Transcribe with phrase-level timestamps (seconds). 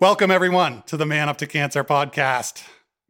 [0.00, 2.62] Welcome, everyone, to the Man Up to Cancer podcast.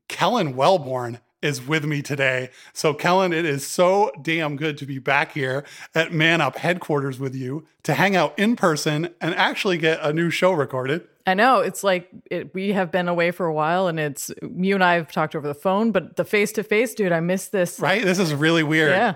[0.08, 2.50] Kellen Wellborn is with me today.
[2.72, 7.20] So, Kellen, it is so damn good to be back here at Man Up headquarters
[7.20, 11.06] with you to hang out in person and actually get a new show recorded.
[11.28, 14.74] I know it's like it, we have been away for a while, and it's you
[14.74, 17.46] and I have talked over the phone, but the face to face, dude, I miss
[17.46, 17.78] this.
[17.78, 18.02] Right?
[18.02, 18.90] This is really weird.
[18.90, 19.14] Yeah.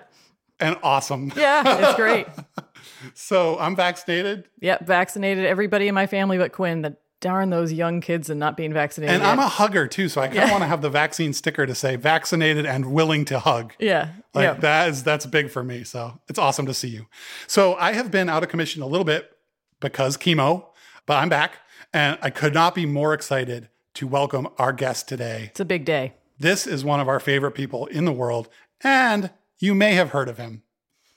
[0.60, 1.32] And awesome.
[1.34, 2.28] Yeah, it's great.
[3.14, 4.48] so, I'm vaccinated.
[4.60, 6.82] Yep, vaccinated everybody in my family but Quinn.
[6.82, 9.14] The darn those young kids and not being vaccinated.
[9.14, 9.32] And yet.
[9.32, 10.50] I'm a hugger too, so I kind of yeah.
[10.50, 13.72] want to have the vaccine sticker to say vaccinated and willing to hug.
[13.78, 14.10] Yeah.
[14.34, 14.60] Like yep.
[14.60, 15.84] that is that's big for me.
[15.84, 17.06] So it's awesome to see you.
[17.46, 19.32] So I have been out of commission a little bit
[19.80, 20.66] because chemo,
[21.06, 21.56] but I'm back
[21.94, 25.46] and I could not be more excited to welcome our guest today.
[25.50, 26.12] It's a big day.
[26.38, 28.50] This is one of our favorite people in the world,
[28.82, 30.62] and you may have heard of him.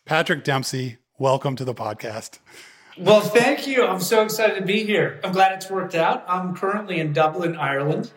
[0.06, 2.40] Patrick Dempsey, welcome to the podcast.
[3.00, 3.86] Well, thank you.
[3.86, 5.20] I'm so excited to be here.
[5.24, 6.24] I'm glad it's worked out.
[6.28, 8.12] I'm currently in Dublin, Ireland.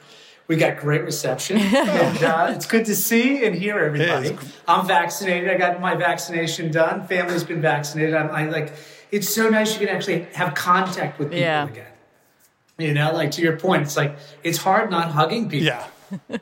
[0.48, 4.36] We got great reception, and uh, it's good to see and hear everybody.
[4.66, 5.48] I'm vaccinated.
[5.48, 7.06] I got my vaccination done.
[7.06, 8.14] Family's been vaccinated.
[8.14, 8.72] I'm I, like.
[9.12, 11.68] It's so nice you can actually have contact with people yeah.
[11.68, 11.86] again.
[12.78, 15.66] You know, like to your point, it's like it's hard not hugging people.
[15.66, 15.86] Yeah.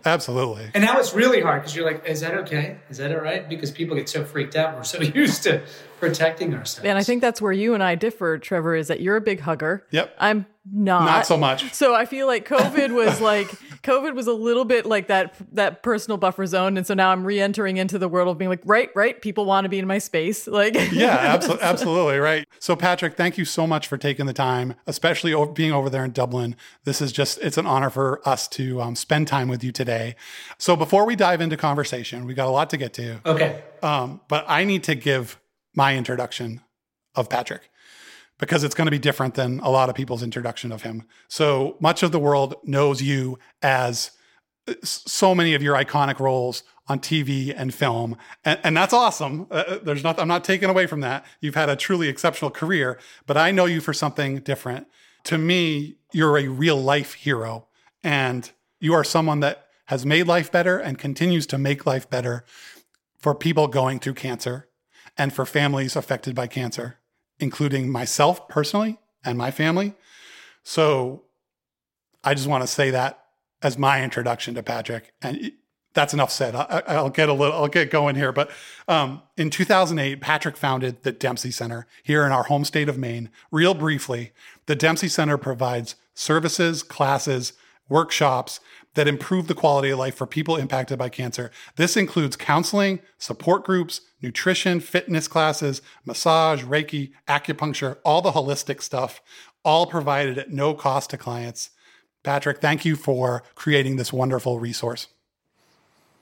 [0.04, 0.70] Absolutely.
[0.74, 2.78] and now it's really hard because you're like, is that okay?
[2.88, 3.46] Is that all right?
[3.46, 4.74] Because people get so freaked out.
[4.74, 5.62] We're so used to
[5.98, 6.86] protecting ourselves.
[6.86, 9.40] And I think that's where you and I differ, Trevor, is that you're a big
[9.40, 9.86] hugger.
[9.90, 10.14] Yep.
[10.18, 11.04] I'm not.
[11.04, 11.72] Not so much.
[11.72, 13.48] So I feel like COVID was like
[13.82, 16.76] COVID was a little bit like that that personal buffer zone.
[16.76, 19.64] And so now I'm re-entering into the world of being like, right, right, people want
[19.64, 20.46] to be in my space.
[20.46, 22.46] Like Yeah, absolutely absolutely, right.
[22.58, 26.04] So Patrick, thank you so much for taking the time, especially over, being over there
[26.04, 26.56] in Dublin.
[26.84, 30.16] This is just it's an honor for us to um, spend time with you today.
[30.58, 33.20] So before we dive into conversation, we got a lot to get to.
[33.24, 33.62] Okay.
[33.82, 35.38] Um, but I need to give
[35.78, 36.60] my introduction
[37.14, 37.70] of Patrick
[38.38, 41.04] because it's going to be different than a lot of people's introduction of him.
[41.28, 44.10] So much of the world knows you as
[44.66, 49.46] uh, so many of your iconic roles on TV and film, and, and that's awesome.
[49.50, 51.24] Uh, uh, there's not, I'm not taking away from that.
[51.40, 54.88] You've had a truly exceptional career, but I know you for something different.
[55.24, 57.68] To me, you're a real life hero,
[58.02, 58.50] and
[58.80, 62.44] you are someone that has made life better and continues to make life better
[63.18, 64.67] for people going through cancer
[65.18, 66.98] and for families affected by cancer,
[67.40, 69.94] including myself personally and my family.
[70.62, 71.24] So
[72.22, 73.24] I just want to say that
[73.60, 75.12] as my introduction to Patrick.
[75.20, 75.52] And
[75.94, 76.54] that's enough said.
[76.54, 78.30] I, will get a little, I'll get going here.
[78.30, 78.50] But
[78.86, 83.30] um, in 2008, Patrick founded the Dempsey Center here in our home state of Maine.
[83.50, 84.32] Real briefly,
[84.66, 87.54] the Dempsey Center provides services, classes,
[87.88, 88.60] workshops
[88.98, 91.52] that improve the quality of life for people impacted by cancer.
[91.76, 99.22] This includes counseling, support groups, nutrition, fitness classes, massage, Reiki, acupuncture, all the holistic stuff,
[99.64, 101.70] all provided at no cost to clients.
[102.24, 105.06] Patrick, thank you for creating this wonderful resource.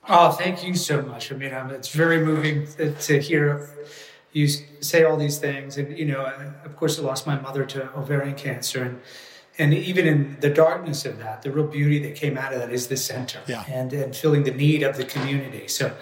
[0.07, 1.31] Oh, thank you so much.
[1.31, 3.71] I mean, it's very moving to hear
[4.33, 4.47] you
[4.81, 5.79] say all these things.
[5.79, 6.31] And, you know,
[6.63, 8.83] of course, I lost my mother to ovarian cancer.
[8.83, 9.01] And
[9.59, 12.71] and even in the darkness of that, the real beauty that came out of that
[12.71, 13.63] is the center yeah.
[13.67, 15.67] and, and filling the need of the community.
[15.67, 15.95] So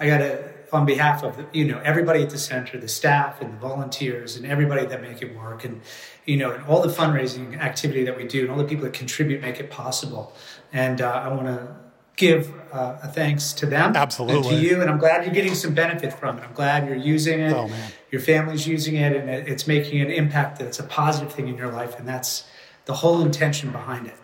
[0.00, 3.52] I got to, on behalf of, you know, everybody at the center, the staff and
[3.52, 5.82] the volunteers and everybody that make it work and,
[6.24, 8.94] you know, and all the fundraising activity that we do and all the people that
[8.94, 10.32] contribute make it possible.
[10.72, 11.76] And uh, I want to
[12.16, 15.54] give uh, a thanks to them absolutely and to you and i'm glad you're getting
[15.54, 17.92] some benefit from it i'm glad you're using it oh, man.
[18.10, 21.72] your family's using it and it's making an impact that's a positive thing in your
[21.72, 22.44] life and that's
[22.84, 24.16] the whole intention behind it.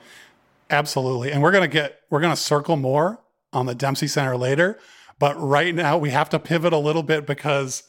[0.71, 1.33] Absolutely.
[1.33, 3.21] And we're going to get, we're going to circle more
[3.53, 4.79] on the Dempsey Center later.
[5.19, 7.85] But right now we have to pivot a little bit because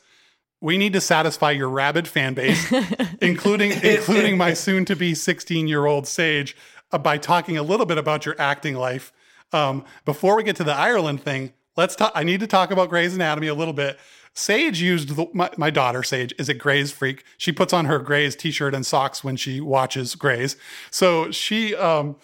[0.61, 2.71] we need to satisfy your rabid fan base,
[3.21, 6.55] including, including my soon to be 16 year old Sage,
[6.91, 9.11] uh, by talking a little bit about your acting life.
[9.51, 12.11] Um, before we get to the Ireland thing, let's talk.
[12.15, 13.97] I need to talk about Grey's Anatomy a little bit
[14.39, 17.25] Sage used the, my, my daughter Sage is a Grey's freak.
[17.37, 20.55] She puts on her Grey's t-shirt and socks when she watches Grey's.
[20.89, 22.15] So she um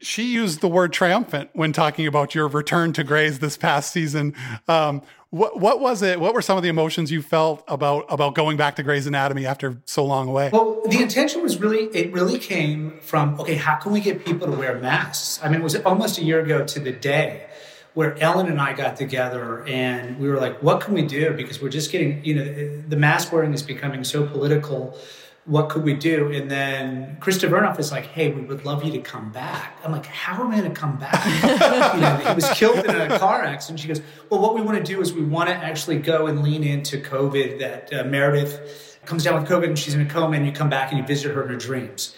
[0.00, 4.34] she used the word triumphant when talking about your return to Grey's this past season.
[4.66, 6.18] Um, what what was it?
[6.18, 9.46] What were some of the emotions you felt about about going back to Grey's Anatomy
[9.46, 10.50] after so long away?
[10.52, 14.50] Well, the intention was really it really came from okay, how can we get people
[14.50, 15.38] to wear masks?
[15.40, 17.46] I mean, it was almost a year ago to the day
[17.94, 21.32] where Ellen and I got together and we were like, what can we do?
[21.32, 24.98] Because we're just getting, you know, the mask wearing is becoming so political
[25.46, 26.32] what could we do?
[26.32, 29.78] And then Krista Vernoff is like, hey, we would love you to come back.
[29.84, 31.94] I'm like, how am I going to come back?
[31.94, 33.80] you know, he was killed in a car accident.
[33.80, 34.00] She goes,
[34.30, 36.98] well, what we want to do is we want to actually go and lean into
[36.98, 40.52] COVID that uh, Meredith comes down with COVID and she's in a coma and you
[40.52, 42.16] come back and you visit her in her dreams.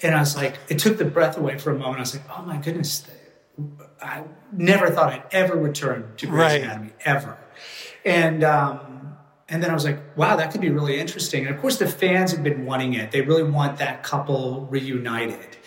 [0.00, 1.96] And I was like, it took the breath away for a moment.
[1.96, 3.04] I was like, oh my goodness,
[4.00, 6.62] I never thought I'd ever return to Grey's right.
[6.62, 7.38] Anatomy, ever.
[8.04, 9.16] And, um,
[9.48, 11.46] and then I was like, wow, that could be really interesting.
[11.46, 13.10] And of course, the fans have been wanting it.
[13.10, 15.57] They really want that couple reunited.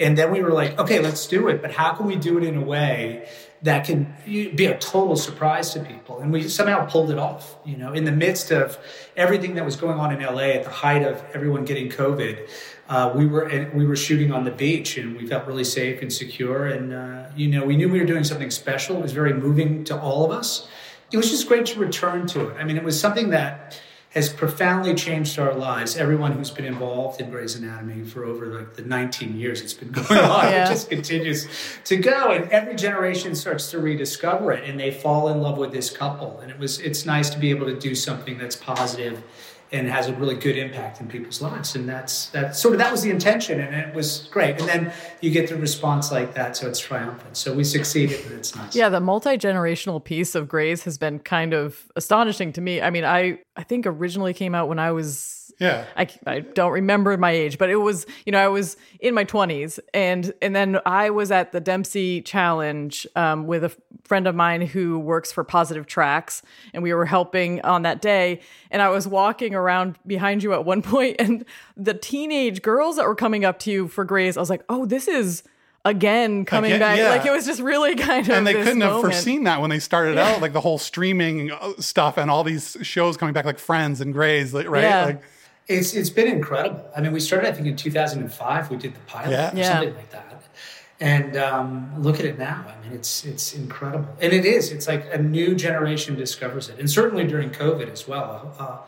[0.00, 1.60] And then we were like, okay, let's do it.
[1.62, 3.28] But how can we do it in a way
[3.62, 6.20] that can be a total surprise to people?
[6.20, 8.78] And we somehow pulled it off, you know, in the midst of
[9.16, 12.48] everything that was going on in LA at the height of everyone getting COVID.
[12.88, 16.12] Uh, we were we were shooting on the beach and we felt really safe and
[16.12, 16.66] secure.
[16.66, 18.96] And uh, you know, we knew we were doing something special.
[18.96, 20.66] It was very moving to all of us
[21.12, 22.56] it was just great to return to it.
[22.58, 25.96] I mean, it was something that has profoundly changed our lives.
[25.96, 29.92] Everyone who's been involved in Grey's Anatomy for over like the 19 years it's been
[29.92, 30.64] going on, yeah.
[30.64, 31.48] it just continues
[31.84, 32.32] to go.
[32.32, 36.40] And every generation starts to rediscover it and they fall in love with this couple.
[36.40, 39.22] And it was it's nice to be able to do something that's positive
[39.72, 41.76] and has a really good impact in people's lives.
[41.76, 44.58] And that's that's sort of that was the intention, and it was great.
[44.58, 47.36] And then you get the response like that, so it's triumphant.
[47.36, 48.74] So we succeeded, it's nice.
[48.74, 52.80] Yeah, the multi generational piece of Grey's has been kind of astonishing to me.
[52.80, 55.84] I mean, I I think originally came out when I was yeah.
[55.94, 59.26] I, I don't remember my age, but it was, you know, I was in my
[59.26, 64.34] 20s and and then I was at the Dempsey Challenge um, with a friend of
[64.34, 66.42] mine who works for Positive Tracks
[66.72, 68.40] and we were helping on that day
[68.70, 71.44] and I was walking around behind you at one point and
[71.76, 74.86] the teenage girls that were coming up to you for Grey's, I was like, "Oh,
[74.86, 75.42] this is
[75.84, 76.98] again coming again, back.
[76.98, 77.10] Yeah.
[77.10, 78.34] Like it was just really kind of.
[78.34, 78.92] And they couldn't moment.
[78.92, 80.28] have foreseen that when they started yeah.
[80.28, 84.00] out, like the whole streaming uh, stuff and all these shows coming back, like Friends
[84.00, 84.82] and Grey's, right?
[84.82, 85.04] Yeah.
[85.04, 85.22] Like,
[85.70, 86.84] it's it's been incredible.
[86.96, 88.70] I mean, we started I think in 2005.
[88.70, 89.52] We did the pilot yeah.
[89.52, 89.72] or yeah.
[89.72, 90.42] something like that,
[90.98, 92.64] and um, look at it now.
[92.66, 94.72] I mean, it's it's incredible, and it is.
[94.72, 98.54] It's like a new generation discovers it, and certainly during COVID as well.
[98.58, 98.78] Uh,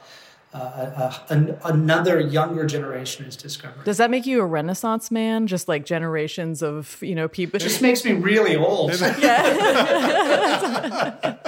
[0.54, 3.84] uh, an, another younger generation is discovering.
[3.84, 5.46] Does that make you a Renaissance man?
[5.46, 7.56] Just like generations of you know people.
[7.56, 8.90] It just makes me really old.
[9.00, 10.18] yeah.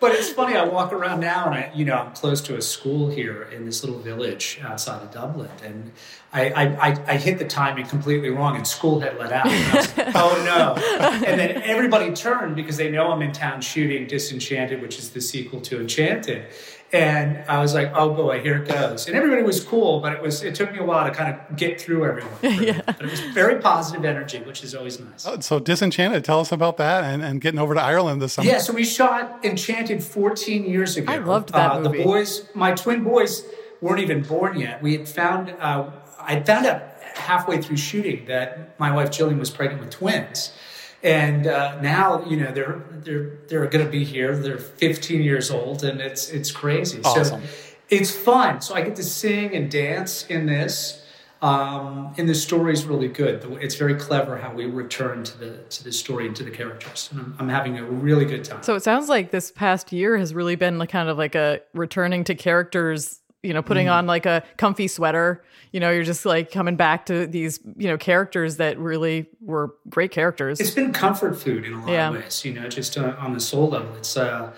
[0.00, 0.56] but it's funny.
[0.56, 3.64] I walk around now, and I, you know, I'm close to a school here in
[3.64, 5.90] this little village outside of Dublin, and
[6.32, 9.46] I, I, I hit the timing completely wrong, and school had let out.
[9.46, 10.74] Like, oh no!
[11.26, 15.20] And then everybody turned because they know I'm in town shooting Disenchanted, which is the
[15.20, 16.46] sequel to Enchanted
[16.94, 20.22] and I was like, "Oh boy, here it goes." And everybody was cool, but it
[20.22, 22.32] was it took me a while to kind of get through everyone.
[22.42, 22.82] yeah.
[22.86, 25.26] But it was very positive energy, which is always nice.
[25.26, 28.48] Oh, so Disenchanted, tell us about that and, and getting over to Ireland this summer.
[28.48, 31.12] Yeah, so we shot Enchanted 14 years ago.
[31.12, 31.98] I loved that uh, movie.
[31.98, 33.44] The boys, my twin boys,
[33.80, 34.80] weren't even born yet.
[34.80, 36.82] We had found uh, I found out
[37.14, 40.52] halfway through shooting that my wife Jillian was pregnant with twins
[41.04, 44.34] and uh, now you know they're they're they're going to be here.
[44.36, 47.00] They're 15 years old, and it's it's crazy.
[47.04, 47.42] Awesome.
[47.42, 47.48] So
[47.90, 48.62] it's fun.
[48.62, 51.02] So I get to sing and dance in this.
[51.42, 53.44] Um, and the story is really good.
[53.60, 57.10] It's very clever how we return to the to the story and to the characters.
[57.12, 58.62] And I'm, I'm having a really good time.
[58.62, 61.60] So it sounds like this past year has really been like kind of like a
[61.74, 63.92] returning to characters you know, putting mm.
[63.92, 65.44] on like a comfy sweater.
[65.72, 69.74] You know, you're just like coming back to these, you know, characters that really were
[69.88, 70.60] great characters.
[70.60, 72.08] It's been comfort food in a lot yeah.
[72.08, 73.94] of ways, you know, just uh, on the soul level.
[73.96, 74.52] It's, uh,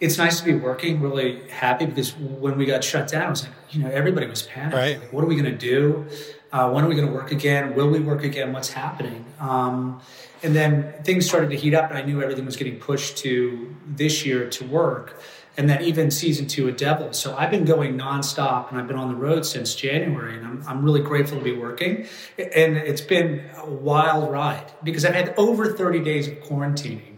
[0.00, 3.44] it's nice to be working, really happy because when we got shut down, I was
[3.44, 5.00] like, you know, everybody was panicked Right.
[5.00, 6.06] Like, what are we going to do?
[6.52, 7.74] Uh, when are we going to work again?
[7.74, 8.52] Will we work again?
[8.52, 9.24] What's happening?
[9.40, 10.00] Um,
[10.42, 13.74] and then things started to heat up, and I knew everything was getting pushed to
[13.86, 15.20] this year to work
[15.56, 17.12] and then even season two of Devil.
[17.12, 20.64] So I've been going nonstop and I've been on the road since January and I'm,
[20.66, 22.06] I'm really grateful to be working.
[22.38, 27.16] And it's been a wild ride because I've had over 30 days of quarantining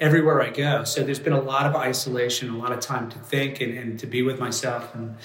[0.00, 0.84] everywhere I go.
[0.84, 3.98] So there's been a lot of isolation, a lot of time to think and, and
[4.00, 4.94] to be with myself.
[4.94, 5.16] And,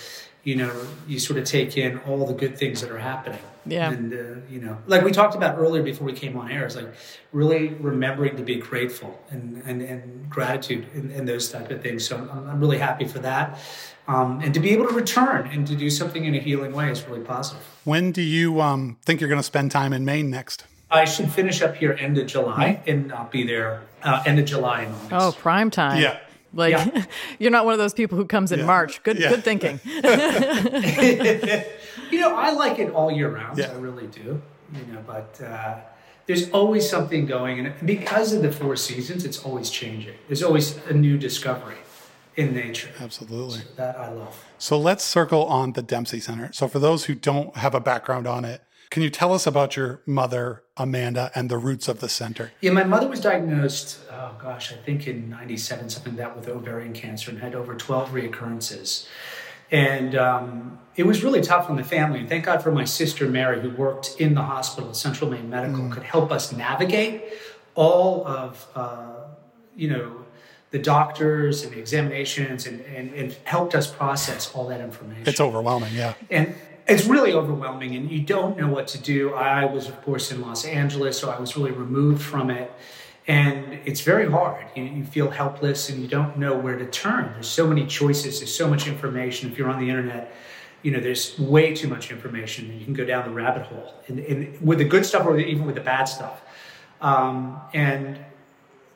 [0.44, 0.74] you know,
[1.08, 3.39] you sort of take in all the good things that are happening.
[3.72, 3.92] Yeah.
[3.92, 4.18] And, uh,
[4.50, 6.94] you know, like we talked about earlier before we came on air, is like
[7.32, 12.08] really remembering to be grateful and, and, and gratitude and, and those type of things.
[12.08, 13.60] So I'm, I'm really happy for that.
[14.08, 16.90] Um, and to be able to return and to do something in a healing way
[16.90, 17.64] is really positive.
[17.84, 20.66] When do you um, think you're going to spend time in Maine next?
[20.90, 24.46] I should finish up here end of July and I'll be there uh, end of
[24.46, 25.12] July in August.
[25.12, 26.02] Oh, prime time.
[26.02, 26.20] Yeah.
[26.53, 27.06] Like Yeah.
[27.39, 28.65] you're not one of those people who comes in Yeah.
[28.65, 29.03] March.
[29.03, 29.29] Good Yeah.
[29.29, 29.79] good thinking.
[32.12, 33.58] You know, I like it all year round.
[33.60, 33.70] Yeah.
[33.72, 34.41] I really do.
[34.74, 35.75] You know, but uh,
[36.25, 40.15] there's always something going, and because of the four seasons, it's always changing.
[40.27, 41.77] There's always a new discovery
[42.36, 42.89] in nature.
[43.00, 43.62] Absolutely.
[43.75, 44.44] That I love.
[44.58, 46.51] So let's circle on the Dempsey Center.
[46.51, 49.75] So for those who don't have a background on it, can you tell us about
[49.75, 52.51] your mother, Amanda, and the roots of the center?
[52.60, 56.48] Yeah, my mother was diagnosed, oh gosh, I think in 97, something like that, with
[56.48, 59.08] ovarian cancer and had over 12 reoccurrences.
[59.72, 62.22] And um, it was really tough on the family.
[62.22, 65.50] And thank God for my sister Mary, who worked in the hospital at Central Maine
[65.50, 67.24] Medical, could help us navigate
[67.75, 69.27] all of, uh,
[69.75, 70.25] you know,
[70.72, 75.39] the doctors and the examinations and, and, and helped us process all that information It's
[75.39, 76.13] overwhelming, yeah.
[76.29, 76.53] and
[76.89, 79.34] it's really overwhelming and you don't know what to do.
[79.34, 82.72] I was of course in los angeles so i was really removed from it.
[83.27, 84.65] And it's very hard.
[84.75, 87.34] You, you feel helpless and you don't know where to turn.
[87.34, 88.39] There's so many choices.
[88.39, 89.51] There's so much information.
[89.51, 90.34] If you're on the internet
[90.81, 93.93] you know there's way too much information and you can go down the rabbit hole.
[94.08, 96.41] And, and with the good stuff or even with the bad stuff.
[97.01, 98.19] Um, and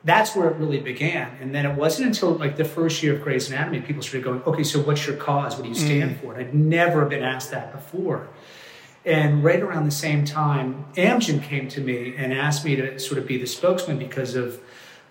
[0.03, 1.37] that's where it really began.
[1.39, 4.43] And then it wasn't until like the first year of Grey's Anatomy, people started going,
[4.43, 5.55] okay, so what's your cause?
[5.55, 6.33] What do you stand for?
[6.33, 8.27] And I'd never been asked that before.
[9.05, 13.17] And right around the same time, Amgen came to me and asked me to sort
[13.17, 14.61] of be the spokesman because of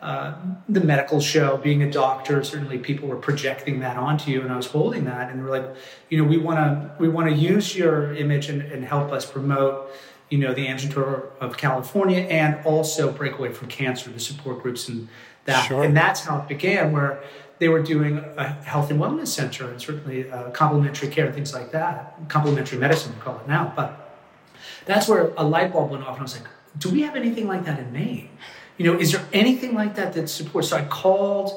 [0.00, 0.34] uh,
[0.68, 2.42] the medical show, being a doctor.
[2.42, 5.50] Certainly, people were projecting that onto you, and I was holding that, and they were
[5.50, 5.76] like,
[6.08, 9.24] you know, we want to we want to use your image and, and help us
[9.24, 9.92] promote
[10.32, 14.62] you know, the Amgen Tour of California, and also break away from cancer, the support
[14.62, 15.06] groups and
[15.44, 15.66] that.
[15.68, 15.84] Sure.
[15.84, 17.22] And that's how it began, where
[17.58, 21.52] they were doing a health and wellness center and certainly uh, complementary care and things
[21.52, 22.16] like that.
[22.28, 23.74] Complementary medicine, we call it now.
[23.76, 23.90] But
[24.86, 26.48] that's where a light bulb went off, and I was like,
[26.78, 28.30] do we have anything like that in Maine?
[28.78, 30.70] You know, is there anything like that that supports?
[30.70, 31.52] So I called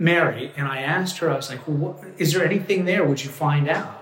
[0.00, 3.04] Mary and I asked her, I was like, well, what, is there anything there?
[3.04, 3.99] Would you find out?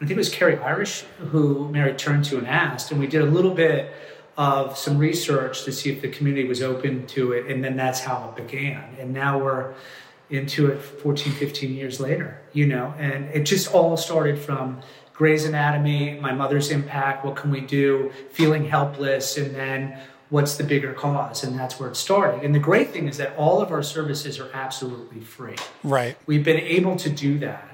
[0.00, 3.20] I think it was Carrie Irish who Mary turned to and asked, and we did
[3.20, 3.92] a little bit
[4.38, 8.00] of some research to see if the community was open to it, and then that's
[8.00, 8.96] how it began.
[8.98, 9.74] And now we're
[10.30, 14.80] into it 14, 15 years later, you know, and it just all started from
[15.12, 19.98] Grey's Anatomy, my mother's impact, what can we do, feeling helpless, and then
[20.30, 22.42] what's the bigger cause, and that's where it started.
[22.42, 25.56] And the great thing is that all of our services are absolutely free.
[25.84, 26.16] Right.
[26.24, 27.69] We've been able to do that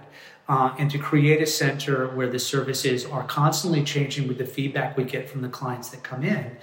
[0.48, 4.96] uh, and to create a center where the services are constantly changing with the feedback
[4.96, 6.56] we get from the clients that come in.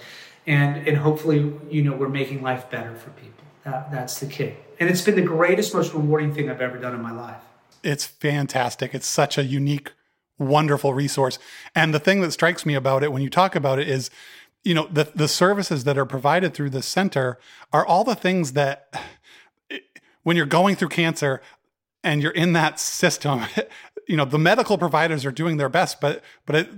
[0.46, 3.44] And, and hopefully, you know, we're making life better for people.
[3.64, 4.54] That, that's the key.
[4.78, 7.40] And it's been the greatest, most rewarding thing I've ever done in my life.
[7.82, 8.94] It's fantastic.
[8.94, 9.92] It's such a unique,
[10.38, 11.38] wonderful resource.
[11.74, 14.10] And the thing that strikes me about it when you talk about it is,
[14.64, 17.38] you know, the, the services that are provided through the center
[17.72, 18.92] are all the things that
[20.22, 21.42] when you're going through cancer
[22.04, 23.42] and you're in that system,
[24.08, 26.68] you know, the medical providers are doing their best, but but it,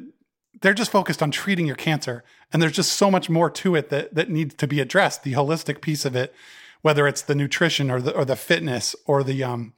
[0.62, 2.25] they're just focused on treating your cancer.
[2.52, 5.23] And there's just so much more to it that that needs to be addressed.
[5.25, 6.35] The holistic piece of it,
[6.80, 9.75] whether it's the nutrition or the or the fitness or the um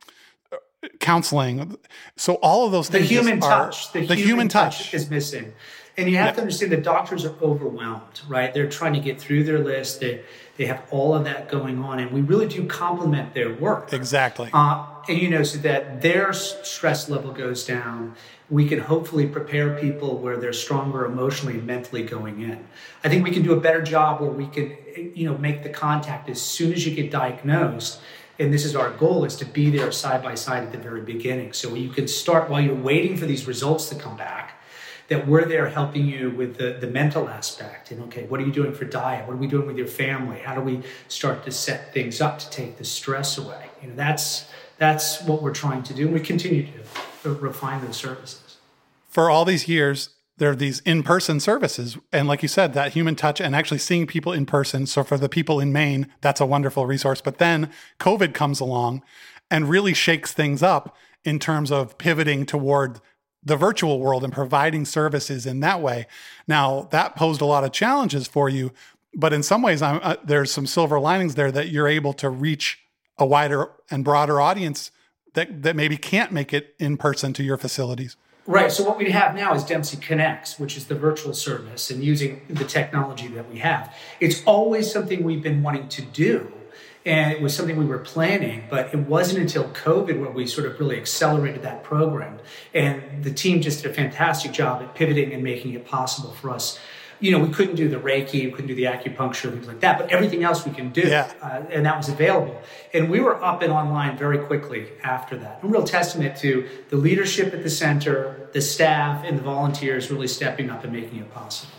[1.01, 1.77] counseling.
[2.17, 3.09] So all of those things.
[3.09, 4.95] The human are- touch, the, the human, touch.
[4.95, 5.53] is missing.
[5.97, 8.55] And you have to understand that doctors are overwhelmed, right?
[8.55, 9.99] They're trying to get through their list.
[9.99, 10.21] They,
[10.59, 12.01] they have all of that going on.
[12.01, 13.93] And we really do complement their work.
[13.93, 14.51] Exactly.
[14.53, 18.15] Uh, and you know, so that their stress level goes down,
[18.51, 22.67] we can hopefully prepare people where they're stronger emotionally and mentally going in.
[23.05, 24.77] I think we can do a better job where we can,
[25.15, 28.01] you know, make the contact as soon as you get diagnosed.
[28.41, 31.03] And this is our goal: is to be there side by side at the very
[31.03, 34.58] beginning, so you can start while you're waiting for these results to come back.
[35.09, 37.91] That we're there helping you with the, the mental aspect.
[37.91, 39.27] And okay, what are you doing for diet?
[39.27, 40.39] What are we doing with your family?
[40.39, 43.71] How do we start to set things up to take the stress away?
[43.83, 44.47] You know, that's
[44.77, 46.05] that's what we're trying to do.
[46.05, 46.67] And we continue
[47.23, 48.59] to refine those services.
[49.09, 51.99] for all these years, there are these in person services.
[52.13, 54.87] And like you said, that human touch and actually seeing people in person.
[54.87, 57.21] So for the people in Maine, that's a wonderful resource.
[57.21, 59.03] But then COVID comes along
[59.51, 63.01] and really shakes things up in terms of pivoting toward
[63.49, 66.07] the virtual world and providing services in that way.
[66.47, 68.73] Now, that posed a lot of challenges for you.
[69.15, 72.79] But in some ways, uh, there's some silver linings there that you're able to reach
[73.17, 74.93] a wider and broader audience
[75.35, 78.17] that, that maybe can't make it in person to your facilities.
[78.47, 78.73] Right.
[78.73, 82.41] So what we have now is Dempsey Connects, which is the virtual service, and using
[82.49, 83.95] the technology that we have.
[84.21, 86.53] It's always something we've been wanting to do,
[87.05, 90.67] and it was something we were planning, but it wasn't until COVID where we sort
[90.67, 92.39] of really accelerated that program.
[92.75, 96.51] And the team just did a fantastic job at pivoting and making it possible for
[96.51, 96.79] us
[97.21, 99.99] you know, we couldn't do the Reiki, we couldn't do the acupuncture, things like that,
[99.99, 101.03] but everything else we can do.
[101.03, 101.33] Yeah.
[101.43, 102.61] Uh, and that was available.
[102.95, 105.61] And we were up and online very quickly after that.
[105.63, 110.29] A real testament to the leadership at the center, the staff, and the volunteers really
[110.29, 111.73] stepping up and making it possible.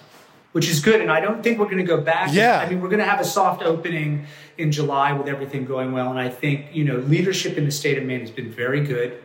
[0.51, 2.33] Which is good, and I don't think we're going to go back.
[2.33, 2.57] Yeah.
[2.59, 4.25] I mean, we're going to have a soft opening
[4.57, 7.97] in July with everything going well, and I think you know leadership in the state
[7.99, 9.21] of Maine has been very good.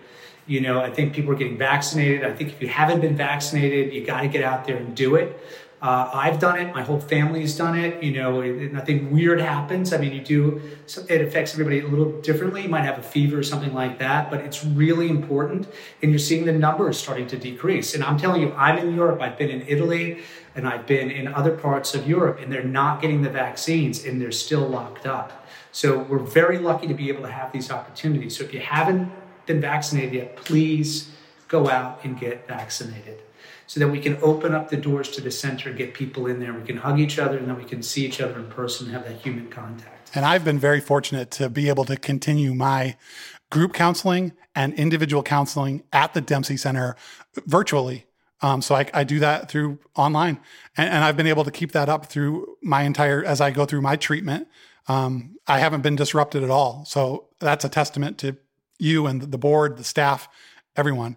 [0.47, 2.25] You know, I think people are getting vaccinated.
[2.25, 5.15] I think if you haven't been vaccinated, you got to get out there and do
[5.15, 5.41] it.
[5.85, 6.75] Uh, I've done it.
[6.75, 8.03] My whole family's done it.
[8.03, 9.93] You know, it, nothing weird happens.
[9.93, 10.63] I mean, you do.
[11.11, 12.63] It affects everybody a little differently.
[12.63, 15.69] You might have a fever or something like that, but it's really important.
[16.01, 17.95] And you're seeing the numbers starting to decrease.
[17.95, 19.21] And I'm telling you, I'm in Europe.
[19.21, 20.23] I've been in Italy,
[20.55, 24.21] and I've been in other parts of Europe, and they're not getting the vaccines, and
[24.21, 25.47] they're still locked up.
[25.73, 28.37] So we're very lucky to be able to have these opportunities.
[28.37, 29.11] So if you haven't
[29.47, 31.11] been vaccinated yet, please
[31.49, 33.21] go out and get vaccinated
[33.67, 36.53] so that we can open up the doors to the center, get people in there.
[36.53, 38.95] We can hug each other and then we can see each other in person and
[38.95, 40.11] have that human contact.
[40.15, 42.97] And I've been very fortunate to be able to continue my
[43.51, 46.97] group counseling and individual counseling at the Dempsey Center
[47.47, 48.07] virtually.
[48.43, 50.41] Um, so I, I, do that through online,
[50.77, 53.65] and, and, I've been able to keep that up through my entire as I go
[53.65, 54.49] through my treatment.
[54.89, 56.85] Um, I haven't been disrupted at all.
[56.85, 58.37] So that's a testament to
[58.79, 60.29] you and the board, the staff,
[60.77, 61.17] everyone.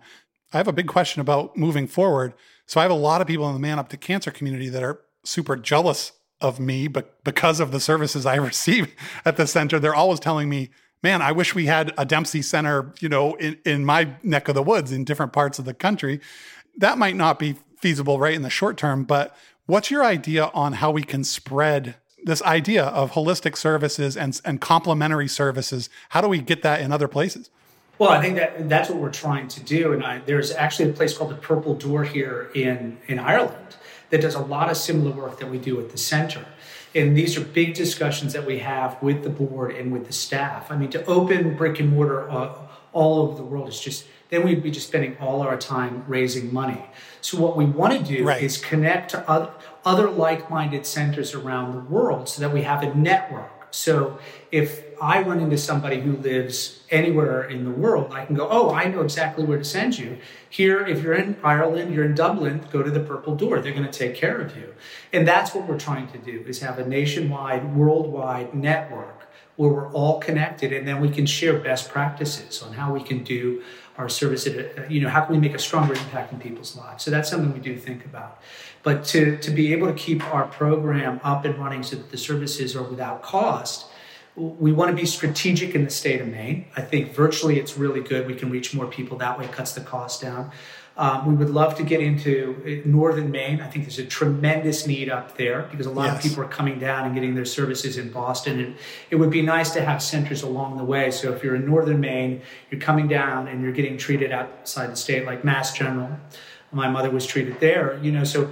[0.54, 2.34] I have a big question about moving forward.
[2.66, 4.84] So I have a lot of people in the Man Up to Cancer community that
[4.84, 8.94] are super jealous of me, but because of the services I receive
[9.26, 10.70] at the center, they're always telling me,
[11.04, 14.56] man, I wish we had a Dempsey Center, you know, in, in my neck of
[14.56, 16.20] the woods in different parts of the country.
[16.78, 20.74] That might not be feasible right in the short term, but what's your idea on
[20.74, 25.90] how we can spread this idea of holistic services and, and complementary services?
[26.10, 27.50] How do we get that in other places?
[28.00, 29.94] Well, I think that that's what we're trying to do.
[29.94, 33.76] And I, there's actually a place called the Purple Door here in, in Ireland
[34.10, 36.46] that does a lot of similar work that we do at the center.
[36.94, 40.72] And these are big discussions that we have with the board and with the staff.
[40.72, 42.56] I mean, to open brick and mortar uh,
[42.94, 46.54] all over the world is just, then we'd be just spending all our time raising
[46.54, 46.86] money.
[47.22, 48.42] So, what we want to do right.
[48.42, 49.52] is connect to other,
[49.86, 53.52] other like minded centers around the world so that we have a network.
[53.72, 54.20] So,
[54.52, 58.72] if I run into somebody who lives anywhere in the world, I can go, oh,
[58.72, 60.18] I know exactly where to send you.
[60.50, 63.62] Here, if you're in Ireland, you're in Dublin, go to the Purple Door.
[63.62, 64.74] They're going to take care of you.
[65.13, 69.18] And that's what we're trying to do is have a nationwide, worldwide network
[69.58, 73.24] where we're all connected and then we can share best practices on how we can
[73.24, 73.62] do
[73.98, 76.76] our service, at, uh, you know, how can we make a stronger impact in people's
[76.76, 77.04] lives?
[77.04, 78.42] So that's something we do think about.
[78.84, 82.18] But to, to be able to keep our program up and running so that the
[82.18, 83.88] services are without cost,
[84.36, 86.68] we want to be strategic in the state of Maine.
[86.76, 88.28] I think virtually it's really good.
[88.28, 90.52] We can reach more people that way, cuts the cost down.
[90.98, 93.62] Um, we would love to get into uh, northern Maine.
[93.62, 96.16] I think there's a tremendous need up there because a lot yes.
[96.16, 98.60] of people are coming down and getting their services in Boston.
[98.60, 98.76] And
[99.12, 101.12] it would be nice to have centers along the way.
[101.12, 104.96] So if you're in northern Maine, you're coming down and you're getting treated outside the
[104.96, 106.10] state, like Mass General.
[106.72, 108.52] My mother was treated there, you know, so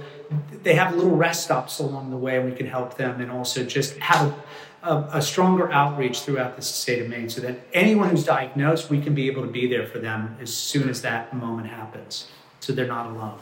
[0.62, 3.64] they have little rest stops along the way and we can help them and also
[3.64, 4.34] just have a
[4.82, 9.00] a, a, stronger outreach throughout the state of Maine so that anyone who's diagnosed, we
[9.00, 12.28] can be able to be there for them as soon as that moment happens
[12.66, 13.38] so they're not alone.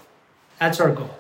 [0.60, 1.16] That's our goal.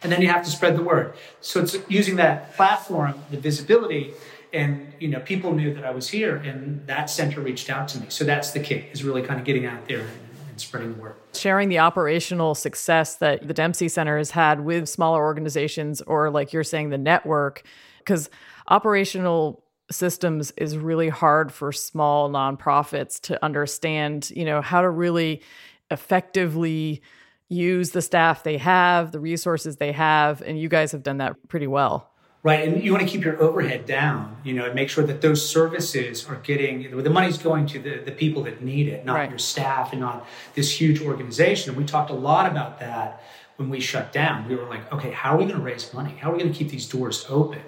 [0.00, 1.14] And then you have to spread the word.
[1.40, 4.12] So it's using that platform, the visibility,
[4.52, 8.00] and you know, people knew that I was here, and that center reached out to
[8.00, 8.06] me.
[8.10, 10.10] So that's the key, is really kind of getting out there and,
[10.58, 11.14] spreading the word.
[11.34, 16.54] Sharing the operational success that the Dempsey Center has had with smaller organizations, or like
[16.54, 17.62] you're saying, the network,
[17.98, 18.30] because
[18.68, 25.42] operational systems is really hard for small nonprofits to understand, you know, how to really
[25.90, 27.02] effectively
[27.48, 31.48] use the staff they have, the resources they have, and you guys have done that
[31.48, 32.10] pretty well.
[32.42, 35.20] Right, and you want to keep your overhead down, you know, and make sure that
[35.20, 39.14] those services are getting the money's going to the, the people that need it, not
[39.14, 39.28] right.
[39.28, 41.70] your staff and not this huge organization.
[41.70, 43.20] And we talked a lot about that
[43.56, 44.48] when we shut down.
[44.48, 46.14] We were like, okay, how are we going to raise money?
[46.20, 47.62] How are we going to keep these doors open?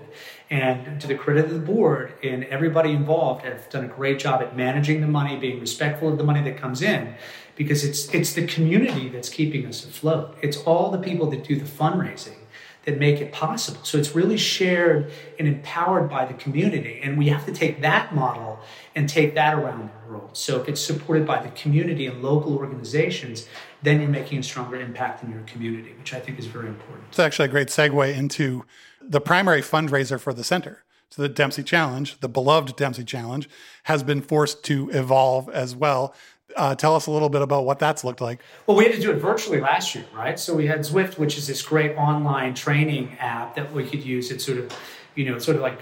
[0.51, 4.43] And to the credit of the board and everybody involved have done a great job
[4.43, 7.15] at managing the money, being respectful of the money that comes in,
[7.59, 10.39] because it's it's the community that's keeping us afloat.
[10.41, 12.37] It's all the people that do the fundraising
[12.85, 13.81] that make it possible.
[13.83, 17.01] So it's really shared and empowered by the community.
[17.03, 18.61] And we have to take that model
[18.95, 20.31] and take that around the world.
[20.37, 23.47] So if it's supported by the community and local organizations,
[23.83, 27.09] then you're making a stronger impact in your community, which I think is very important.
[27.09, 28.65] It's actually a great segue into
[29.03, 30.85] the primary fundraiser for the center.
[31.11, 33.49] So the Dempsey Challenge, the beloved Dempsey Challenge,
[33.85, 36.15] has been forced to evolve as well.
[36.57, 38.41] Uh, tell us a little bit about what that's looked like.
[38.67, 40.39] Well, we had to do it virtually last year, right?
[40.39, 44.31] So we had Zwift, which is this great online training app that we could use.
[44.31, 44.73] It's sort of,
[45.15, 45.81] you know, sort of like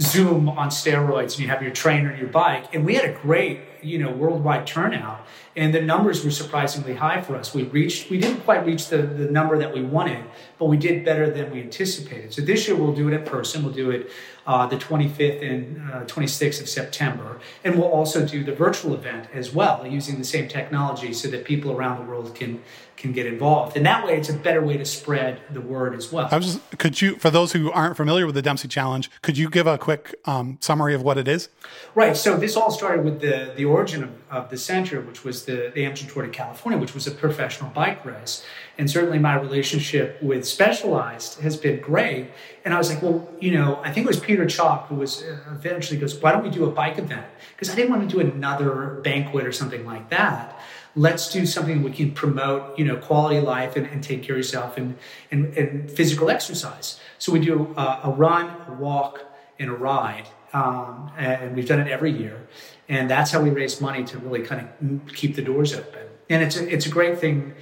[0.00, 2.74] Zoom on steroids, and you have your trainer and your bike.
[2.74, 7.22] And we had a great, you know, worldwide turnout, and the numbers were surprisingly high
[7.22, 7.54] for us.
[7.54, 10.22] We reached, we didn't quite reach the, the number that we wanted,
[10.58, 12.34] but we did better than we anticipated.
[12.34, 13.64] So this year we'll do it in person.
[13.64, 14.10] We'll do it
[14.46, 19.28] uh, the 25th and uh, 26th of September, and we'll also do the virtual event
[19.32, 22.62] as well, using the same technology so that people around the world can
[22.96, 23.76] can get involved.
[23.76, 26.28] And that way, it's a better way to spread the word as well.
[26.30, 29.36] I was just, could you, for those who aren't familiar with the Dempsey Challenge, could
[29.36, 31.48] you give a quick um, summary of what it is?
[31.94, 32.16] Right.
[32.16, 35.72] So this all started with the the origin of, of the center, which was the,
[35.74, 38.44] the Tour de California, which was a professional bike race.
[38.78, 42.30] And certainly my relationship with Specialized has been great.
[42.64, 45.22] And I was like, well, you know, I think it was Peter Chalk who was
[45.22, 47.26] uh, eventually goes, why don't we do a bike event?
[47.52, 50.55] Because I didn't want to do another banquet or something like that
[50.96, 54.34] let's do something we can promote you know quality of life and, and take care
[54.34, 54.96] of yourself and,
[55.30, 56.98] and, and physical exercise.
[57.18, 59.24] So we do a, a run a walk
[59.58, 62.48] and a ride um, and we've done it every year.
[62.88, 66.06] And that's how we raise money to really kind of keep the doors open.
[66.30, 67.54] And it's a, it's a great thing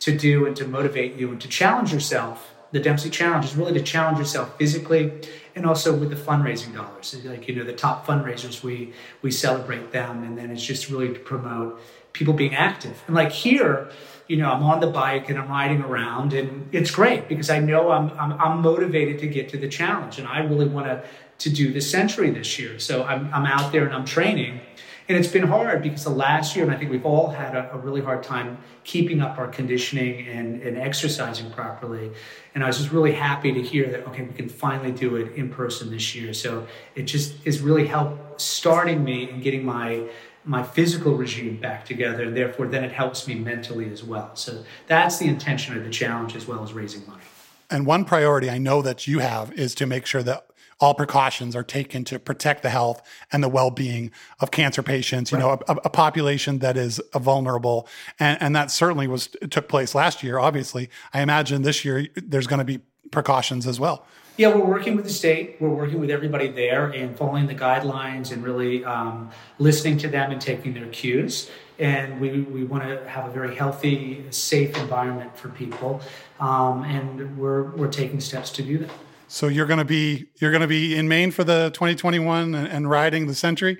[0.00, 2.54] to do and to motivate you and to challenge yourself.
[2.72, 5.12] The dempsey challenge is really to challenge yourself physically
[5.54, 7.14] and also with the fundraising dollars.
[7.24, 11.12] Like you know the top fundraisers we we celebrate them and then it's just really
[11.12, 11.80] to promote
[12.12, 13.02] people being active.
[13.06, 13.90] And like here,
[14.28, 17.58] you know, I'm on the bike and I'm riding around, and it's great because I
[17.58, 21.04] know I'm I'm, I'm motivated to get to the challenge, and I really want to
[21.38, 22.78] to do the century this year.
[22.78, 24.60] So I'm I'm out there and I'm training.
[25.08, 27.72] And it's been hard because the last year, and I think we've all had a,
[27.74, 32.12] a really hard time keeping up our conditioning and, and exercising properly.
[32.54, 35.34] And I was just really happy to hear that, okay, we can finally do it
[35.34, 36.32] in person this year.
[36.32, 40.08] So it just is really helped starting me and getting my
[40.44, 44.34] my physical regime back together, and therefore then it helps me mentally as well.
[44.34, 47.22] So that's the intention of the challenge as well as raising money.
[47.70, 50.46] And one priority I know that you have is to make sure that
[50.82, 55.30] all precautions are taken to protect the health and the well-being of cancer patients.
[55.30, 55.60] You right.
[55.68, 57.86] know, a, a, population that is uh, vulnerable,
[58.18, 60.38] and and that certainly was took place last year.
[60.40, 62.80] Obviously, I imagine this year there's going to be
[63.12, 64.04] precautions as well.
[64.38, 65.56] Yeah, we're working with the state.
[65.60, 70.30] We're working with everybody there and following the guidelines and really um, listening to them
[70.30, 71.50] and taking their cues.
[71.78, 76.00] And we, we want to have a very healthy, safe environment for people.
[76.40, 78.90] Um, and we're, we're taking steps to do that.
[79.28, 82.68] So you're going to be you're going to be in Maine for the 2021 and,
[82.68, 83.78] and riding the Century.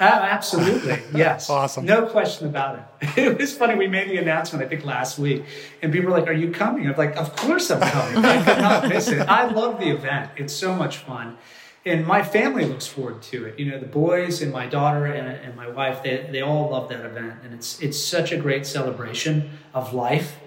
[0.00, 0.98] Oh, absolutely.
[1.14, 1.48] Yes.
[1.50, 1.84] awesome.
[1.84, 3.08] No question about it.
[3.18, 3.74] It was funny.
[3.76, 5.44] We made the announcement, I think, last week,
[5.82, 6.86] and people were like, Are you coming?
[6.88, 8.24] I'm like, Of course I'm coming.
[8.24, 9.20] I could not miss it.
[9.20, 10.30] I love the event.
[10.36, 11.36] It's so much fun.
[11.84, 13.58] And my family looks forward to it.
[13.58, 16.88] You know, the boys and my daughter and, and my wife, they, they all love
[16.90, 17.40] that event.
[17.44, 20.38] And it's, it's such a great celebration of life.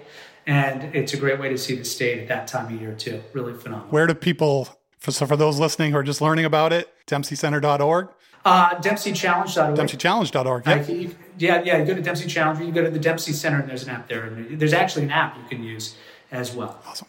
[0.46, 3.22] And it's a great way to see the state at that time of year, too.
[3.34, 3.90] Really phenomenal.
[3.90, 8.08] Where do people, for, so for those listening who are just learning about it, dempseycenter.org?
[8.46, 9.76] Uh, DempseyChallenge.org.
[9.76, 10.66] DempseyChallenge.org.
[10.66, 11.08] Yeah.
[11.36, 11.78] yeah, yeah.
[11.78, 12.60] You go to Dempsey Challenge.
[12.60, 14.22] You go to the Dempsey Center, and there's an app there.
[14.22, 15.96] And there's actually an app you can use
[16.30, 16.80] as well.
[16.86, 17.08] Awesome.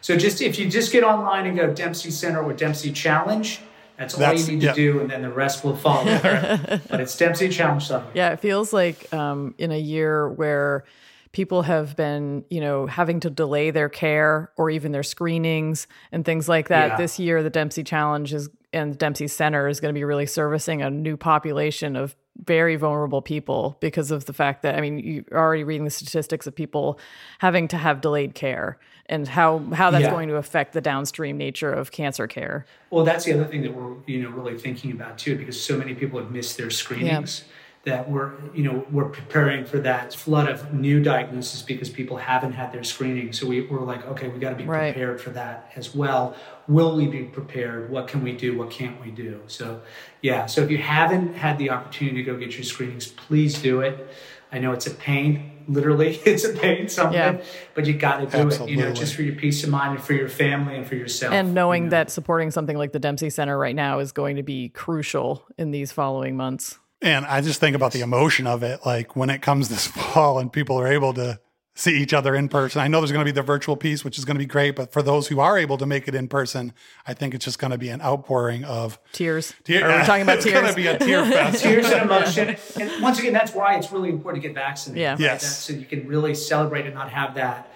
[0.00, 3.60] So just if you just get online and go Dempsey Center or Dempsey Challenge,
[3.98, 6.04] that's all you need to do, and then the rest will follow.
[6.22, 7.90] but it's Dempsey Challenge.
[8.14, 10.84] Yeah, it feels like um, in a year where
[11.32, 16.24] people have been, you know, having to delay their care or even their screenings and
[16.24, 16.92] things like that.
[16.92, 16.96] Yeah.
[16.96, 20.82] This year, the Dempsey Challenge is and Dempsey Center is going to be really servicing
[20.82, 25.38] a new population of very vulnerable people because of the fact that I mean you're
[25.38, 26.98] already reading the statistics of people
[27.38, 30.10] having to have delayed care and how how that's yeah.
[30.10, 32.64] going to affect the downstream nature of cancer care.
[32.90, 35.76] Well, that's the other thing that we're you know really thinking about too because so
[35.76, 37.44] many people have missed their screenings.
[37.46, 37.54] Yeah
[37.84, 42.52] that we're you know we're preparing for that flood of new diagnoses because people haven't
[42.52, 44.92] had their screening so we, we're like okay we got to be right.
[44.92, 46.36] prepared for that as well
[46.68, 49.80] will we be prepared what can we do what can't we do so
[50.20, 53.80] yeah so if you haven't had the opportunity to go get your screenings please do
[53.80, 54.08] it
[54.52, 57.42] i know it's a pain literally it's a pain something yeah.
[57.74, 58.74] but you got to do Absolutely.
[58.74, 60.94] it you know just for your peace of mind and for your family and for
[60.94, 61.96] yourself and knowing you know?
[61.96, 65.72] that supporting something like the dempsey center right now is going to be crucial in
[65.72, 68.80] these following months and I just think about the emotion of it.
[68.86, 71.40] Like when it comes this fall and people are able to
[71.74, 72.80] see each other in person.
[72.82, 74.76] I know there's going to be the virtual piece, which is going to be great.
[74.76, 76.72] But for those who are able to make it in person,
[77.06, 79.54] I think it's just going to be an outpouring of tears.
[79.64, 80.56] Tear, are we talking about it's tears?
[80.56, 81.62] It's going to be a tear fest.
[81.62, 82.56] tears and emotion.
[82.78, 85.00] And once again, that's why it's really important to get vaccinated.
[85.00, 85.12] Yeah.
[85.12, 85.20] Right?
[85.20, 85.58] Yes.
[85.58, 87.68] so you can really celebrate and not have that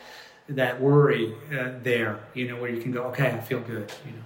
[0.49, 2.21] that worry uh, there.
[2.35, 3.93] You know, where you can go, okay, I feel good.
[4.05, 4.23] You know.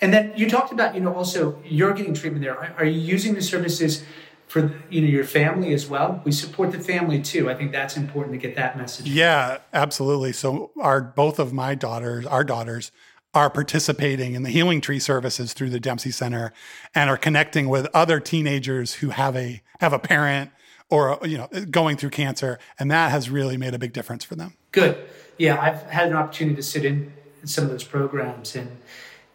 [0.00, 2.56] And then you talked about, you know, also you're getting treatment there.
[2.56, 4.04] Are, are you using the services?
[4.46, 6.22] For you know your family as well.
[6.24, 7.50] We support the family too.
[7.50, 9.06] I think that's important to get that message.
[9.06, 10.32] Yeah, absolutely.
[10.32, 12.92] So our both of my daughters, our daughters,
[13.34, 16.52] are participating in the healing tree services through the Dempsey Center
[16.94, 20.50] and are connecting with other teenagers who have a have a parent
[20.88, 24.36] or you know going through cancer and that has really made a big difference for
[24.36, 24.54] them.
[24.72, 24.96] Good.
[25.38, 27.12] Yeah, I've had an opportunity to sit in
[27.44, 28.70] some of those programs and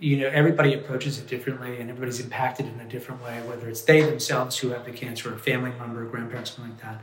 [0.02, 3.82] you know everybody approaches it differently and everybody's impacted in a different way whether it's
[3.82, 7.02] they themselves who have the cancer or a family member or grandparents something like that.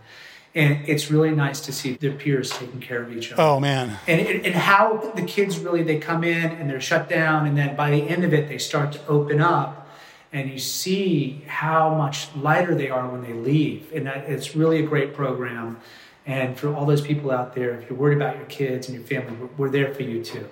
[0.55, 3.41] And it's really nice to see their peers taking care of each other.
[3.41, 3.99] Oh man.
[4.09, 7.77] And, and how the kids really they come in and they're shut down and then
[7.77, 9.89] by the end of it they start to open up
[10.33, 13.93] and you see how much lighter they are when they leave.
[13.95, 15.79] And that, it's really a great program.
[16.27, 19.07] And for all those people out there if you're worried about your kids and your
[19.07, 20.49] family we're, we're there for you too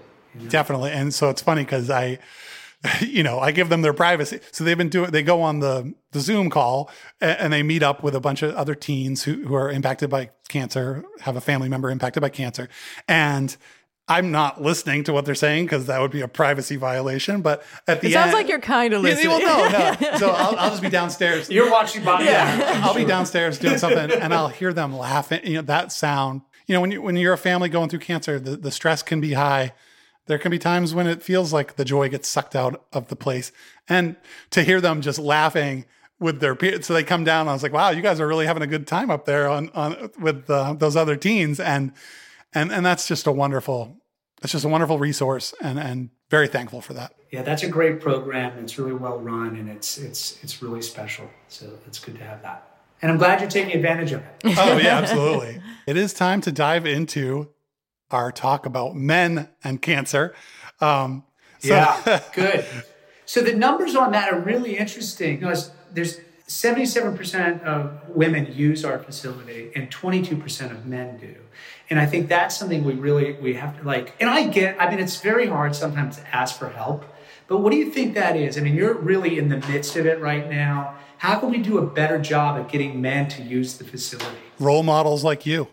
[0.48, 0.90] Definitely.
[0.92, 2.18] And so it's funny because I,
[3.00, 4.40] you know, I give them their privacy.
[4.52, 7.82] So they've been doing, they go on the, the Zoom call and, and, they meet
[7.82, 11.40] up with a bunch of other teens who, who are impacted by cancer, have a
[11.40, 12.68] family member impacted by cancer.
[13.08, 13.56] And
[14.08, 17.42] I'm not listening to what they're saying because that would be a privacy violation.
[17.42, 19.30] But at the it end, sounds like you're kind of listening.
[19.30, 20.18] Yeah, well, no, no.
[20.18, 21.50] So I'll, I'll, just be downstairs.
[21.56, 22.26] You're watching body.
[22.26, 25.40] Yeah, I'll be downstairs doing something, and I'll hear them laughing.
[25.42, 26.42] You know that sound.
[26.68, 29.20] You know when you when you're a family going through cancer, the, the stress can
[29.20, 29.72] be high
[30.26, 33.16] there can be times when it feels like the joy gets sucked out of the
[33.16, 33.52] place.
[33.88, 34.16] And
[34.50, 35.86] to hear them just laughing
[36.18, 37.48] with their peers, so they come down.
[37.48, 39.70] I was like, "Wow, you guys are really having a good time up there on
[39.74, 41.92] on with uh, those other teens." And
[42.54, 43.98] and and that's just a wonderful,
[44.40, 47.12] that's just a wonderful resource, and and very thankful for that.
[47.30, 48.58] Yeah, that's a great program.
[48.58, 51.28] It's really well run, and it's it's it's really special.
[51.48, 52.78] So it's good to have that.
[53.02, 54.56] And I'm glad you're taking advantage of it.
[54.56, 55.60] oh yeah, absolutely.
[55.86, 57.50] it is time to dive into
[58.10, 60.34] our talk about men and cancer.
[60.80, 61.24] Um,
[61.58, 61.74] so.
[61.74, 62.66] Yeah, good.
[63.24, 65.40] So the numbers on that are really interesting.
[65.40, 65.54] You know,
[65.92, 71.34] there's 77% of women use our facility and 22% of men do.
[71.90, 74.88] And I think that's something we really we have to like and I get I
[74.90, 77.04] mean it's very hard sometimes to ask for help.
[77.48, 78.56] But what do you think that is?
[78.56, 80.96] I mean you're really in the midst of it right now.
[81.18, 84.36] How can we do a better job at getting men to use the facility?
[84.60, 85.68] Role models like you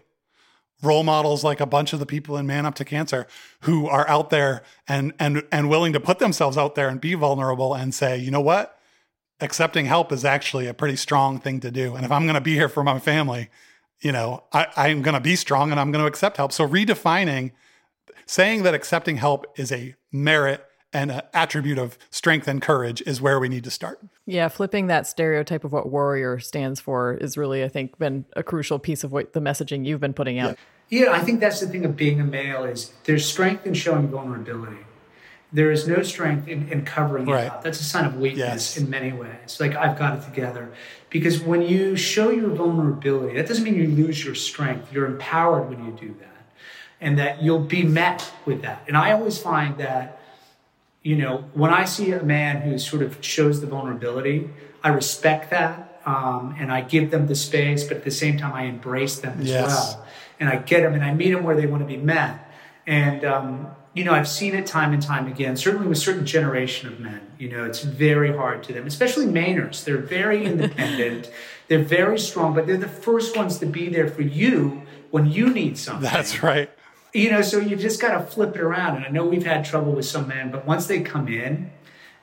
[0.84, 3.28] role models like a bunch of the people in Man Up to Cancer
[3.62, 7.14] who are out there and and and willing to put themselves out there and be
[7.14, 8.80] vulnerable and say, you know what?
[9.42, 11.96] Accepting help is actually a pretty strong thing to do.
[11.96, 13.50] And if I'm going to be here for my family,
[14.00, 16.52] you know, I, I'm going to be strong and I'm going to accept help.
[16.52, 17.52] So redefining,
[18.26, 23.20] saying that accepting help is a merit and an attribute of strength and courage is
[23.20, 24.00] where we need to start.
[24.26, 28.44] Yeah, flipping that stereotype of what warrior stands for is really, I think, been a
[28.44, 30.52] crucial piece of what the messaging you've been putting out.
[30.52, 30.56] Yeah,
[30.94, 34.08] yeah I think that's the thing of being a male is there's strength in showing
[34.08, 34.86] vulnerability.
[35.52, 37.46] There is no strength in, in covering right.
[37.46, 37.64] it up.
[37.64, 38.78] That's a sign of weakness yes.
[38.78, 39.58] in many ways.
[39.60, 40.74] Like I've got it together.
[41.10, 44.92] Because when you show your vulnerability, that doesn't mean you lose your strength.
[44.92, 46.30] You're empowered when you do that.
[47.00, 48.84] And that you'll be met with that.
[48.88, 50.20] And I always find that
[51.04, 54.50] you know, when I see a man who sort of shows the vulnerability,
[54.84, 58.54] I respect that um, and I give them the space, but at the same time,
[58.54, 59.68] I embrace them as yes.
[59.68, 60.03] well.
[60.44, 62.52] And I get them and I meet them where they want to be met.
[62.86, 66.90] And, um, you know, I've seen it time and time again, certainly with certain generation
[66.90, 67.22] of men.
[67.40, 69.86] You know, it's very hard to them, especially Mainers.
[69.86, 71.32] They're very independent,
[71.70, 75.50] they're very strong, but they're the first ones to be there for you when you
[75.50, 76.04] need something.
[76.04, 76.70] That's right
[77.14, 78.98] you know, so you just got to flip it around.
[78.98, 81.72] And I know we've had trouble with some men, but once they come in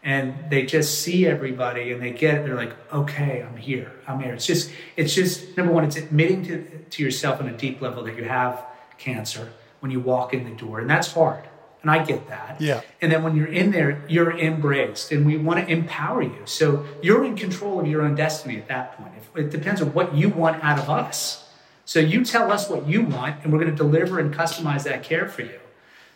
[0.03, 3.93] and they just see everybody and they get it, they're like, okay, I'm here.
[4.07, 4.33] I'm here.
[4.35, 8.03] It's just, it's just, number one, it's admitting to, to yourself on a deep level
[8.05, 8.65] that you have
[8.97, 10.81] cancer when you walk in the door.
[10.81, 11.45] And that's hard.
[11.83, 12.61] And I get that.
[12.61, 12.83] Yeah.
[13.01, 16.43] And then when you're in there, you're embraced and we want to empower you.
[16.45, 19.13] So you're in control of your own destiny at that point.
[19.37, 21.49] It depends on what you want out of us.
[21.85, 25.03] So you tell us what you want, and we're going to deliver and customize that
[25.03, 25.59] care for you.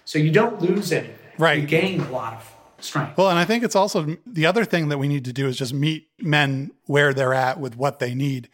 [0.05, 1.17] So you don't lose anything.
[1.39, 1.61] Right.
[1.61, 2.54] You gain a lot of
[2.85, 3.17] strength.
[3.17, 5.57] Well, and I think it's also the other thing that we need to do is
[5.57, 8.49] just meet men where they're at with what they need.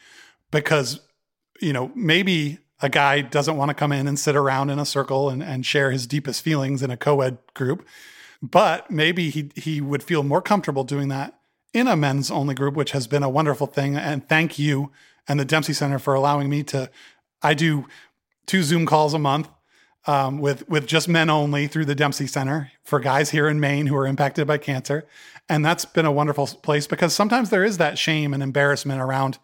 [0.51, 1.01] Because,
[1.61, 4.87] you know, maybe a guy doesn't want to come in and sit around in a
[4.87, 7.87] circle and, and share his deepest feelings in a co-ed group.
[8.43, 11.39] But maybe he he would feel more comfortable doing that
[11.75, 13.97] in a men's only group, which has been a wonderful thing.
[13.97, 14.91] And thank you
[15.29, 16.91] and the Dempsey Center for allowing me to.
[17.43, 17.87] I do
[18.47, 19.49] two Zoom calls a month
[20.07, 23.87] um, with with just men only through the Dempsey Center for guys here in Maine
[23.87, 25.07] who are impacted by cancer,
[25.49, 29.39] and that's been a wonderful place because sometimes there is that shame and embarrassment around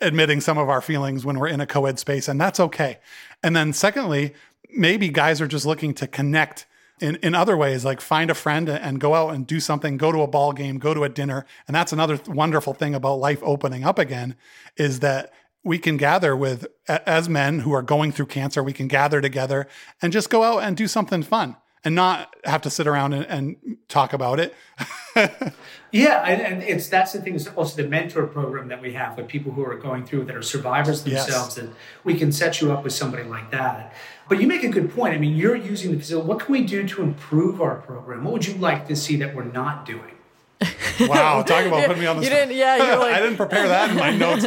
[0.00, 2.98] admitting some of our feelings when we're in a co-ed space, and that's okay.
[3.42, 4.34] And then secondly,
[4.70, 6.66] maybe guys are just looking to connect
[7.00, 10.12] in, in other ways, like find a friend and go out and do something, go
[10.12, 11.44] to a ball game, go to a dinner.
[11.66, 14.36] And that's another wonderful thing about life opening up again
[14.76, 15.32] is that
[15.64, 19.66] we can gather with, as men who are going through cancer, we can gather together
[20.02, 23.26] and just go out and do something fun and not have to sit around and,
[23.26, 24.54] and talk about it.
[25.92, 27.34] yeah, and, and, it's that's the thing.
[27.34, 30.36] Is also the mentor program that we have with people who are going through that
[30.36, 31.58] are survivors themselves, yes.
[31.58, 33.94] and we can set you up with somebody like that.
[34.28, 35.14] But you make a good point.
[35.14, 36.26] I mean, you're using the facility.
[36.26, 38.24] What can we do to improve our program?
[38.24, 40.13] What would you like to see that we're not doing?
[41.00, 42.38] wow, talk about putting me on the you spot.
[42.38, 43.14] Didn't, yeah, like...
[43.14, 44.44] I didn't prepare that in my notes.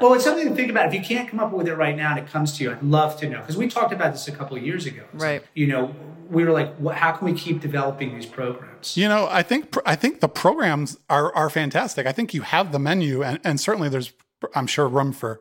[0.00, 0.86] well, it's something to think about.
[0.86, 2.82] If you can't come up with it right now and it comes to you, I'd
[2.82, 5.04] love to know because we talked about this a couple of years ago.
[5.12, 5.42] Right.
[5.54, 5.94] You know,
[6.30, 8.96] we were like, how can we keep developing these programs?
[8.96, 12.06] You know, I think I think the programs are are fantastic.
[12.06, 14.12] I think you have the menu, and, and certainly there's,
[14.54, 15.40] I'm sure, room for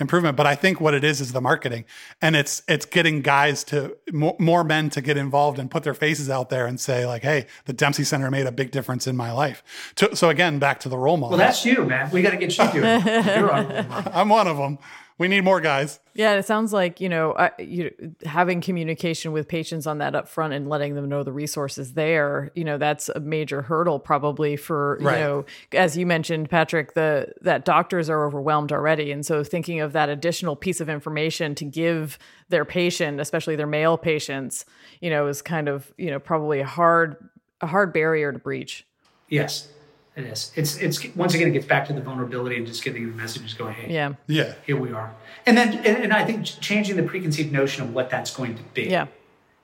[0.00, 0.36] improvement.
[0.36, 1.84] But I think what it is is the marketing,
[2.20, 5.94] and it's it's getting guys to more, more, men to get involved and put their
[5.94, 9.16] faces out there and say like, "Hey, the Dempsey Center made a big difference in
[9.16, 9.62] my life."
[9.96, 11.38] To, so again, back to the role model.
[11.38, 12.10] Well, that's you, man.
[12.10, 13.04] We got to get you doing.
[13.04, 13.86] You're on.
[14.12, 14.78] I'm one of them
[15.20, 16.00] we need more guys.
[16.14, 17.92] Yeah, it sounds like you know, uh, you
[18.24, 22.50] having communication with patients on that up front and letting them know the resources there.
[22.54, 25.18] You know, that's a major hurdle probably for right.
[25.18, 29.80] you know, as you mentioned, Patrick, the that doctors are overwhelmed already, and so thinking
[29.80, 34.64] of that additional piece of information to give their patient, especially their male patients,
[35.02, 37.28] you know, is kind of you know probably a hard
[37.60, 38.86] a hard barrier to breach.
[39.28, 39.68] Yes,
[40.16, 40.52] it is.
[40.56, 43.54] It's it's once again it gets back to the vulnerability and just getting the messages
[43.54, 43.74] going.
[43.74, 45.14] Hey, yeah, yeah, here we are.
[45.46, 48.62] And then and, and I think changing the preconceived notion of what that's going to
[48.74, 48.84] be.
[48.84, 49.06] Yeah,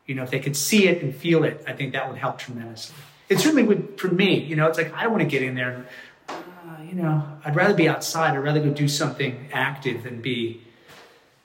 [0.07, 2.39] you know, if they could see it and feel it, I think that would help
[2.39, 2.97] tremendously.
[3.29, 4.39] It certainly would for me.
[4.39, 5.73] You know, it's like I don't want to get in there.
[5.73, 5.87] And,
[6.29, 8.35] uh, you know, I'd rather be outside.
[8.35, 10.63] I'd rather go do something active than be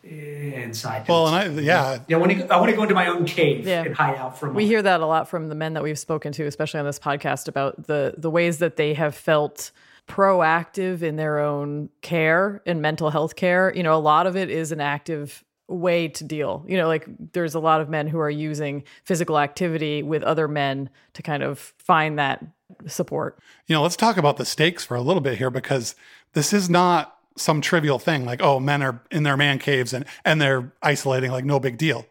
[0.04, 1.08] inside.
[1.08, 2.18] Well, and I, yeah, yeah.
[2.18, 3.84] When I want to go into my own cave yeah.
[3.84, 4.54] and hide out from.
[4.54, 7.00] We hear that a lot from the men that we've spoken to, especially on this
[7.00, 9.72] podcast, about the the ways that they have felt
[10.08, 13.74] proactive in their own care and mental health care.
[13.76, 16.66] You know, a lot of it is an active way to deal.
[16.68, 20.48] You know, like there's a lot of men who are using physical activity with other
[20.48, 22.44] men to kind of find that
[22.88, 23.40] support.
[23.68, 25.96] You know, let's talk about the stakes for a little bit here because
[26.34, 30.06] this is not some trivial thing like oh men are in their man caves and
[30.26, 32.06] and they're isolating like no big deal.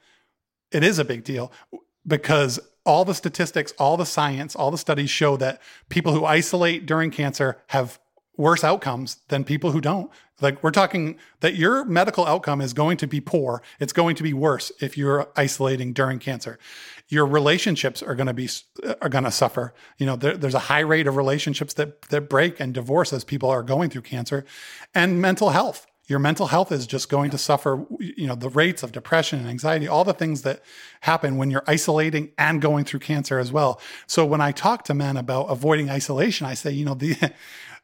[0.72, 1.52] It is a big deal
[2.06, 6.86] because all the statistics all the science all the studies show that people who isolate
[6.86, 7.98] during cancer have
[8.40, 12.96] worse outcomes than people who don't like we're talking that your medical outcome is going
[12.96, 16.58] to be poor it's going to be worse if you're isolating during cancer
[17.10, 18.48] your relationships are going to be
[18.86, 19.74] uh, are going to suffer.
[19.98, 23.24] You know, there, there's a high rate of relationships that that break and divorce as
[23.24, 24.46] people are going through cancer,
[24.94, 25.86] and mental health.
[26.06, 27.84] Your mental health is just going to suffer.
[28.00, 30.62] You know, the rates of depression and anxiety, all the things that
[31.02, 33.80] happen when you're isolating and going through cancer as well.
[34.06, 37.32] So when I talk to men about avoiding isolation, I say, you know, the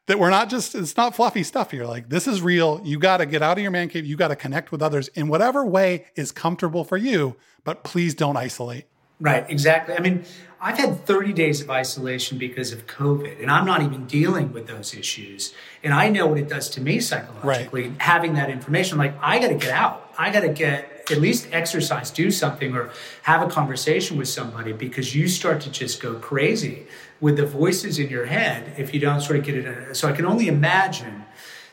[0.06, 3.18] that we're not just it's not fluffy stuff here like this is real you got
[3.18, 5.64] to get out of your man cave you got to connect with others in whatever
[5.64, 8.86] way is comfortable for you but please don't isolate
[9.18, 9.94] Right, exactly.
[9.94, 10.24] I mean,
[10.60, 14.66] I've had 30 days of isolation because of COVID, and I'm not even dealing with
[14.66, 15.54] those issues.
[15.82, 18.02] And I know what it does to me psychologically, right.
[18.02, 19.00] having that information.
[19.00, 20.12] I'm like, I got to get out.
[20.18, 22.90] I got to get at least exercise, do something, or
[23.22, 26.86] have a conversation with somebody because you start to just go crazy
[27.20, 29.66] with the voices in your head if you don't sort of get it.
[29.66, 31.24] Uh, so I can only imagine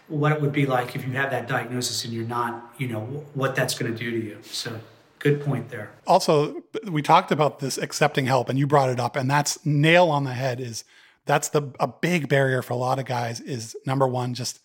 [0.07, 3.01] what it would be like if you have that diagnosis and you're not, you know,
[3.33, 4.37] what that's going to do to you.
[4.43, 4.79] So
[5.19, 5.91] good point there.
[6.05, 10.09] Also, we talked about this accepting help, and you brought it up, and that's nail
[10.09, 10.59] on the head.
[10.59, 10.83] Is
[11.25, 13.39] that's the a big barrier for a lot of guys.
[13.39, 14.59] Is number one just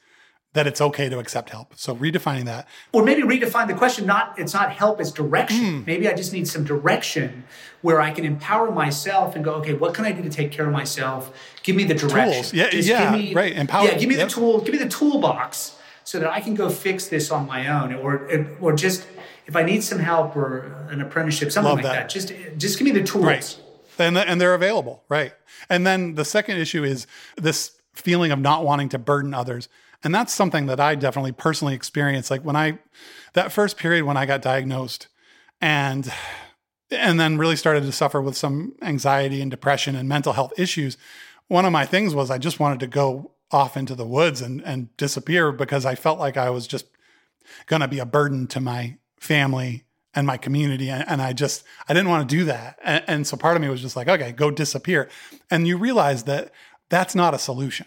[0.55, 1.75] that it's okay to accept help.
[1.77, 4.07] So redefining that, or maybe redefine the question.
[4.07, 5.83] Not it's not help, it's direction.
[5.83, 5.87] Mm.
[5.87, 7.45] Maybe I just need some direction
[7.83, 10.67] where I can empower myself and go, okay, what can I do to take care
[10.67, 11.33] of myself?
[11.63, 12.33] Give me the direction.
[12.33, 12.55] Tools.
[12.55, 13.55] Yeah, just yeah, me, right.
[13.55, 13.87] Empower.
[13.87, 14.29] Yeah, give me yep.
[14.29, 14.61] the tool.
[14.61, 18.47] Give me the toolbox so that I can go fix this on my own, or
[18.61, 19.07] or just
[19.47, 22.09] if I need some help or an apprenticeship, something Love like that.
[22.09, 22.09] that.
[22.09, 23.25] just just give me the tools.
[23.25, 23.61] Right.
[24.01, 25.33] And, and they're available, right?
[25.69, 27.07] And then the second issue is
[27.37, 29.69] this feeling of not wanting to burden others.
[30.05, 32.31] And that's something that I definitely personally experienced.
[32.31, 32.79] Like when I,
[33.35, 35.09] that first period when I got diagnosed
[35.61, 36.13] and,
[36.91, 40.97] and then really started to suffer with some anxiety and depression and mental health issues,
[41.49, 44.63] one of my things was I just wanted to go off into the woods and,
[44.65, 46.87] and disappear because I felt like I was just
[47.67, 50.91] going to be a burden to my family and my community.
[50.91, 52.79] And, and I just, I didn't want to do that.
[52.83, 55.09] And, and so part of me was just like, okay, go disappear.
[55.51, 56.53] And you realize that
[56.89, 57.87] that's not a solution,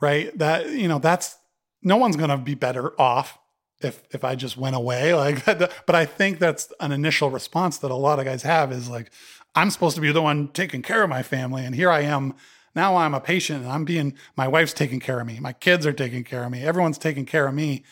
[0.00, 0.36] right?
[0.38, 1.36] That, you know, that's,
[1.82, 3.38] no one's going to be better off
[3.80, 5.14] if if I just went away.
[5.20, 8.88] Like but I think that's an initial response that a lot of guys have is
[8.88, 9.10] like
[9.54, 12.34] I'm supposed to be the one taking care of my family and here I am.
[12.74, 15.40] Now I'm a patient and I'm being my wife's taking care of me.
[15.40, 16.62] My kids are taking care of me.
[16.62, 17.84] Everyone's taking care of me.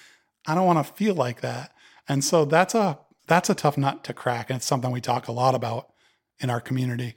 [0.46, 1.72] I don't want to feel like that.
[2.08, 5.28] And so that's a that's a tough nut to crack and it's something we talk
[5.28, 5.92] a lot about
[6.38, 7.16] in our community.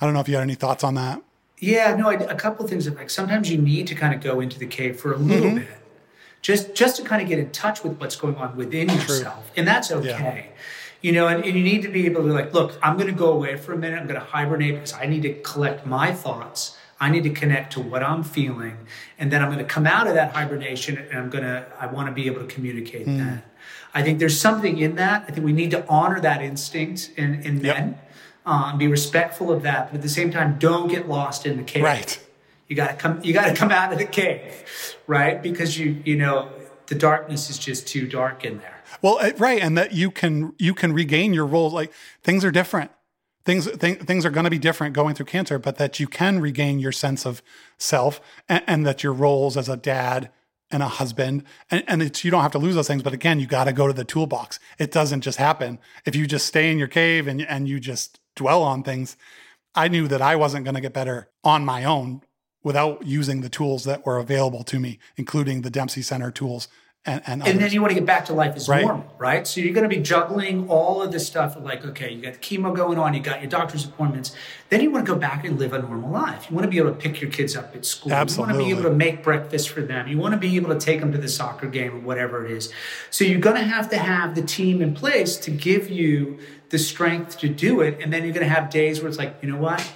[0.00, 1.22] I don't know if you had any thoughts on that
[1.64, 4.40] yeah no I, a couple of things like sometimes you need to kind of go
[4.40, 5.58] into the cave for a little mm-hmm.
[5.58, 5.68] bit
[6.42, 8.98] just just to kind of get in touch with what's going on within True.
[8.98, 10.60] yourself and that's okay yeah.
[11.00, 13.08] you know and, and you need to be able to be like look i'm going
[13.08, 15.86] to go away for a minute i'm going to hibernate because i need to collect
[15.86, 18.76] my thoughts i need to connect to what i'm feeling
[19.18, 21.86] and then i'm going to come out of that hibernation and i'm going to i
[21.86, 23.18] want to be able to communicate mm.
[23.18, 23.44] that
[23.94, 27.42] i think there's something in that i think we need to honor that instinct in,
[27.42, 27.76] in yep.
[27.78, 27.98] men
[28.46, 31.62] um, be respectful of that but at the same time don't get lost in the
[31.62, 32.20] cave right
[32.68, 33.20] you got to come.
[33.22, 34.64] You got to come out of the cave,
[35.06, 35.42] right?
[35.42, 36.50] Because you you know
[36.86, 38.82] the darkness is just too dark in there.
[39.02, 41.70] Well, uh, right, and that you can you can regain your role.
[41.70, 41.92] Like
[42.22, 42.90] things are different.
[43.44, 46.40] Things th- things are going to be different going through cancer, but that you can
[46.40, 47.42] regain your sense of
[47.76, 50.30] self, and, and that your roles as a dad
[50.70, 53.02] and a husband, and, and it's you don't have to lose those things.
[53.02, 54.58] But again, you got to go to the toolbox.
[54.78, 58.20] It doesn't just happen if you just stay in your cave and and you just
[58.36, 59.16] dwell on things.
[59.74, 62.22] I knew that I wasn't going to get better on my own
[62.62, 66.68] without using the tools that were available to me, including the Dempsey Center tools
[67.06, 68.80] and, and, and, then you want to get back to life as right.
[68.80, 69.46] normal, right?
[69.46, 72.32] So you're going to be juggling all of this stuff of like, okay, you got
[72.32, 74.34] the chemo going on, you got your doctor's appointments.
[74.70, 76.46] Then you want to go back and live a normal life.
[76.48, 78.10] You want to be able to pick your kids up at school.
[78.10, 78.54] Absolutely.
[78.54, 80.08] You want to be able to make breakfast for them.
[80.08, 82.50] You want to be able to take them to the soccer game or whatever it
[82.50, 82.72] is.
[83.10, 86.38] So you're going to have to have the team in place to give you
[86.70, 88.00] the strength to do it.
[88.00, 89.86] And then you're going to have days where it's like, you know what?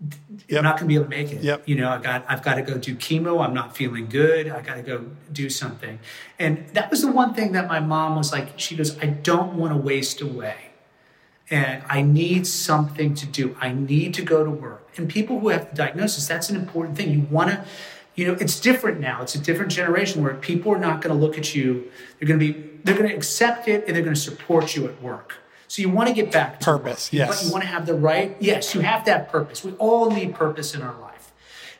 [0.00, 0.58] Yep.
[0.58, 1.42] I'm not going to be able to make it.
[1.42, 1.68] Yep.
[1.68, 3.44] You know, I got I've got to go do chemo.
[3.44, 4.48] I'm not feeling good.
[4.48, 5.98] I got to go do something.
[6.38, 8.58] And that was the one thing that my mom was like.
[8.58, 10.70] She goes, I don't want to waste away,
[11.50, 13.56] and I need something to do.
[13.60, 14.88] I need to go to work.
[14.96, 17.10] And people who have the diagnosis, that's an important thing.
[17.10, 17.64] You want to.
[18.14, 19.22] You know, it's different now.
[19.22, 21.90] It's a different generation where people are not going to look at you.
[22.18, 22.70] They're going to be.
[22.84, 25.34] They're going to accept it and they're going to support you at work
[25.68, 27.28] so you want to get back to purpose, work, yes.
[27.28, 29.62] But you want to have the right, yes, you have to have purpose.
[29.62, 31.32] We all need purpose in our life.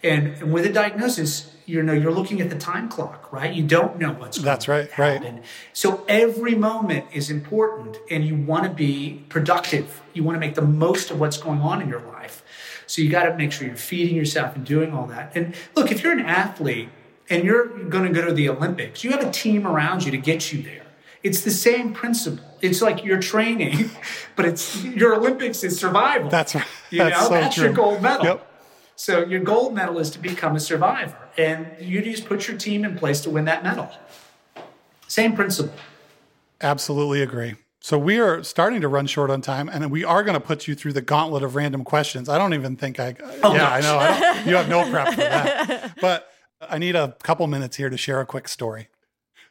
[0.02, 3.52] And, and with a diagnosis, you know, you're looking at the time clock, right?
[3.52, 5.36] You don't know what's That's right, happen.
[5.36, 5.44] right.
[5.72, 10.00] So every moment is important and you want to be productive.
[10.14, 12.44] You want to make the most of what's going on in your life.
[12.86, 15.32] So you got to make sure you're feeding yourself and doing all that.
[15.34, 16.88] And look, if you're an athlete
[17.28, 20.16] and you're going to go to the Olympics, you have a team around you to
[20.16, 20.86] get you there.
[21.22, 22.44] It's the same principle.
[22.60, 23.90] It's like you're training,
[24.36, 26.30] but it's your Olympics is survival.
[26.30, 26.64] That's right.
[26.90, 27.64] You That's know, so that's true.
[27.64, 28.24] your gold medal.
[28.24, 28.52] Yep.
[28.96, 32.84] So your gold medal is to become a survivor, and you just put your team
[32.84, 33.90] in place to win that medal.
[35.06, 35.74] Same principle.
[36.60, 37.54] Absolutely agree.
[37.80, 40.66] So we are starting to run short on time, and we are going to put
[40.66, 42.28] you through the gauntlet of random questions.
[42.28, 43.14] I don't even think I.
[43.42, 43.72] Oh, yeah, gosh.
[43.72, 43.98] I know.
[43.98, 46.28] I you have no prep for that, but
[46.60, 48.88] I need a couple minutes here to share a quick story.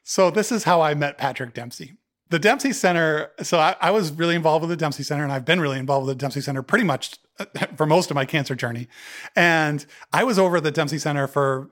[0.10, 1.98] So this is how I met Patrick Dempsey.
[2.30, 3.32] The Dempsey Center.
[3.42, 6.08] So I, I, was really involved with the Dempsey Center, and I've been really involved
[6.08, 7.46] with the Dempsey Center pretty much uh,
[7.76, 8.88] for most of my cancer journey.
[9.36, 11.70] And I was over at the Dempsey Center for.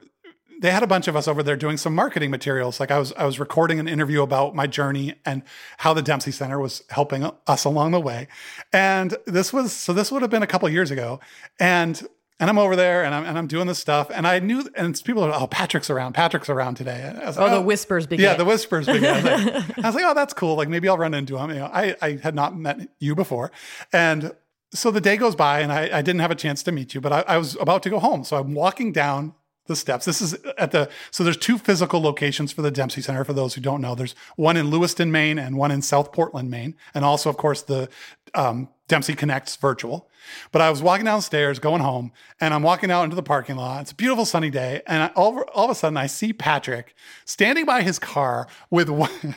[0.61, 2.79] They had a bunch of us over there doing some marketing materials.
[2.79, 5.43] Like I was, I was recording an interview about my journey and
[5.79, 8.29] how the Dempsey Center was helping us along the way.
[8.71, 9.93] And this was so.
[9.93, 11.21] This would have been a couple years ago,
[11.57, 12.05] and
[12.39, 14.11] and I'm over there and I'm, and I'm doing this stuff.
[14.13, 16.13] And I knew, and people are, oh, Patrick's around.
[16.13, 17.13] Patrick's around today.
[17.25, 17.61] Was, oh, oh, the oh.
[17.61, 18.23] whispers began.
[18.23, 19.25] Yeah, the whispers began.
[19.25, 20.55] I was, like, I was like, oh, that's cool.
[20.55, 21.49] Like maybe I'll run into him.
[21.49, 23.51] You know, I, I had not met you before.
[23.93, 24.33] And
[24.73, 26.99] so the day goes by and I, I didn't have a chance to meet you,
[26.99, 28.23] but I, I was about to go home.
[28.25, 29.33] So I'm walking down
[29.68, 30.05] the steps.
[30.05, 33.24] This is at the so there's two physical locations for the Dempsey Center.
[33.24, 36.49] For those who don't know, there's one in Lewiston, Maine, and one in South Portland,
[36.49, 37.89] Maine, and also, of course, the
[38.34, 40.09] um, Dempsey Connects virtual.
[40.51, 43.82] But I was walking downstairs, going home, and I'm walking out into the parking lot.
[43.82, 46.95] It's a beautiful sunny day, and I, all, all of a sudden I see Patrick
[47.26, 49.36] standing by his car with one,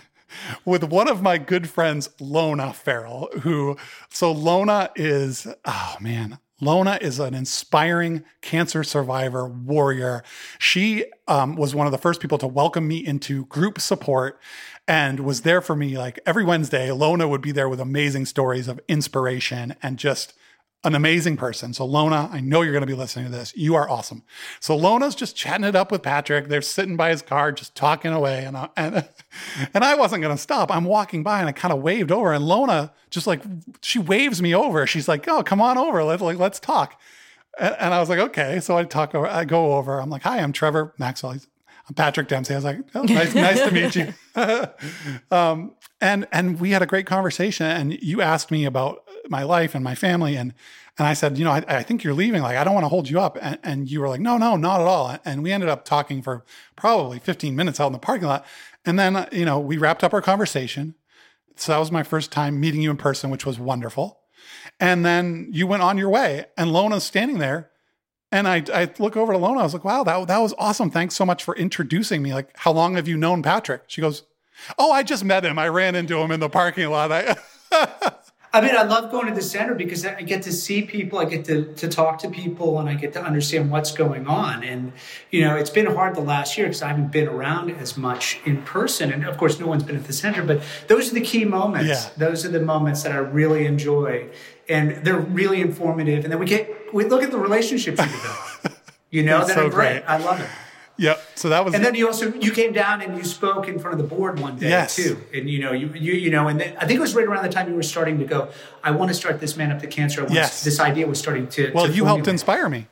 [0.64, 3.28] with one of my good friends, Lona Farrell.
[3.40, 3.76] Who
[4.10, 10.24] so Lona is oh man, Lona is an inspiring cancer survivor warrior.
[10.58, 14.40] She um, was one of the first people to welcome me into group support
[14.88, 16.90] and was there for me like every Wednesday.
[16.90, 20.34] Lona would be there with amazing stories of inspiration and just
[20.84, 21.74] an amazing person.
[21.74, 23.52] So Lona, I know you're going to be listening to this.
[23.56, 24.22] You are awesome.
[24.60, 26.48] So Lona's just chatting it up with Patrick.
[26.48, 29.08] They're sitting by his car, just talking away, and I, and
[29.74, 30.70] and I wasn't going to stop.
[30.70, 33.42] I'm walking by and I kind of waved over, and Lona just like
[33.80, 34.86] she waves me over.
[34.86, 36.04] She's like, "Oh, come on over.
[36.04, 37.00] Let's like let's talk."
[37.58, 39.26] And, and I was like, "Okay." So I talk over.
[39.26, 40.00] I go over.
[40.00, 41.48] I'm like, "Hi, I'm Trevor Maxwell." He's,
[41.88, 42.52] I'm Patrick Dempsey.
[42.52, 44.14] I was like, oh, nice, nice to meet you.
[45.36, 47.66] um, and and we had a great conversation.
[47.66, 50.54] And you asked me about my life and my family, and
[50.98, 52.42] and I said, you know, I, I think you're leaving.
[52.42, 53.38] Like, I don't want to hold you up.
[53.40, 55.16] And, and you were like, no, no, not at all.
[55.24, 58.44] And we ended up talking for probably 15 minutes out in the parking lot.
[58.84, 60.96] And then, uh, you know, we wrapped up our conversation.
[61.54, 64.18] So that was my first time meeting you in person, which was wonderful.
[64.80, 67.70] And then you went on your way, and Lona's standing there.
[68.30, 69.60] And I, I look over to Lona.
[69.60, 70.90] I was like, wow, that, that was awesome.
[70.90, 72.34] Thanks so much for introducing me.
[72.34, 73.84] Like, how long have you known Patrick?
[73.86, 74.24] She goes,
[74.78, 75.58] oh, I just met him.
[75.58, 77.10] I ran into him in the parking lot.
[77.12, 77.36] I,
[78.52, 81.26] I mean, I love going to the center because I get to see people, I
[81.26, 84.62] get to, to talk to people, and I get to understand what's going on.
[84.62, 84.92] And,
[85.30, 88.40] you know, it's been hard the last year because I haven't been around as much
[88.46, 89.12] in person.
[89.12, 91.88] And of course, no one's been at the center, but those are the key moments.
[91.88, 92.10] Yeah.
[92.16, 94.28] Those are the moments that I really enjoy.
[94.66, 96.24] And they're really informative.
[96.24, 98.78] And then we get, we look at the relationships you develop.
[99.10, 100.04] You know, that so are great.
[100.04, 100.04] great.
[100.06, 100.50] I love it.
[101.38, 103.98] So that was, And then you also you came down and you spoke in front
[104.00, 104.96] of the board one day Yes.
[104.96, 107.26] too, and you know you you, you know, and then, I think it was right
[107.26, 108.48] around the time you were starting to go.
[108.82, 110.26] I want to start this man up to cancer.
[110.28, 110.64] Yes.
[110.64, 111.70] this idea was starting to.
[111.72, 112.86] well, to you helped inspire me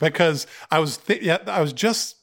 [0.00, 2.16] because I was, th- yeah, I was just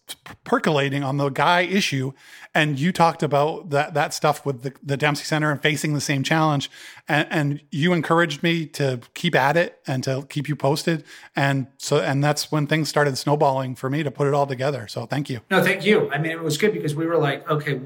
[0.43, 2.11] percolating on the guy issue.
[2.53, 6.01] And you talked about that, that stuff with the, the Dempsey Center and facing the
[6.01, 6.71] same challenge.
[7.07, 11.03] And, and you encouraged me to keep at it and to keep you posted.
[11.35, 14.87] And so, and that's when things started snowballing for me to put it all together.
[14.87, 15.41] So thank you.
[15.51, 16.09] No, thank you.
[16.11, 17.79] I mean, it was good because we were like, okay,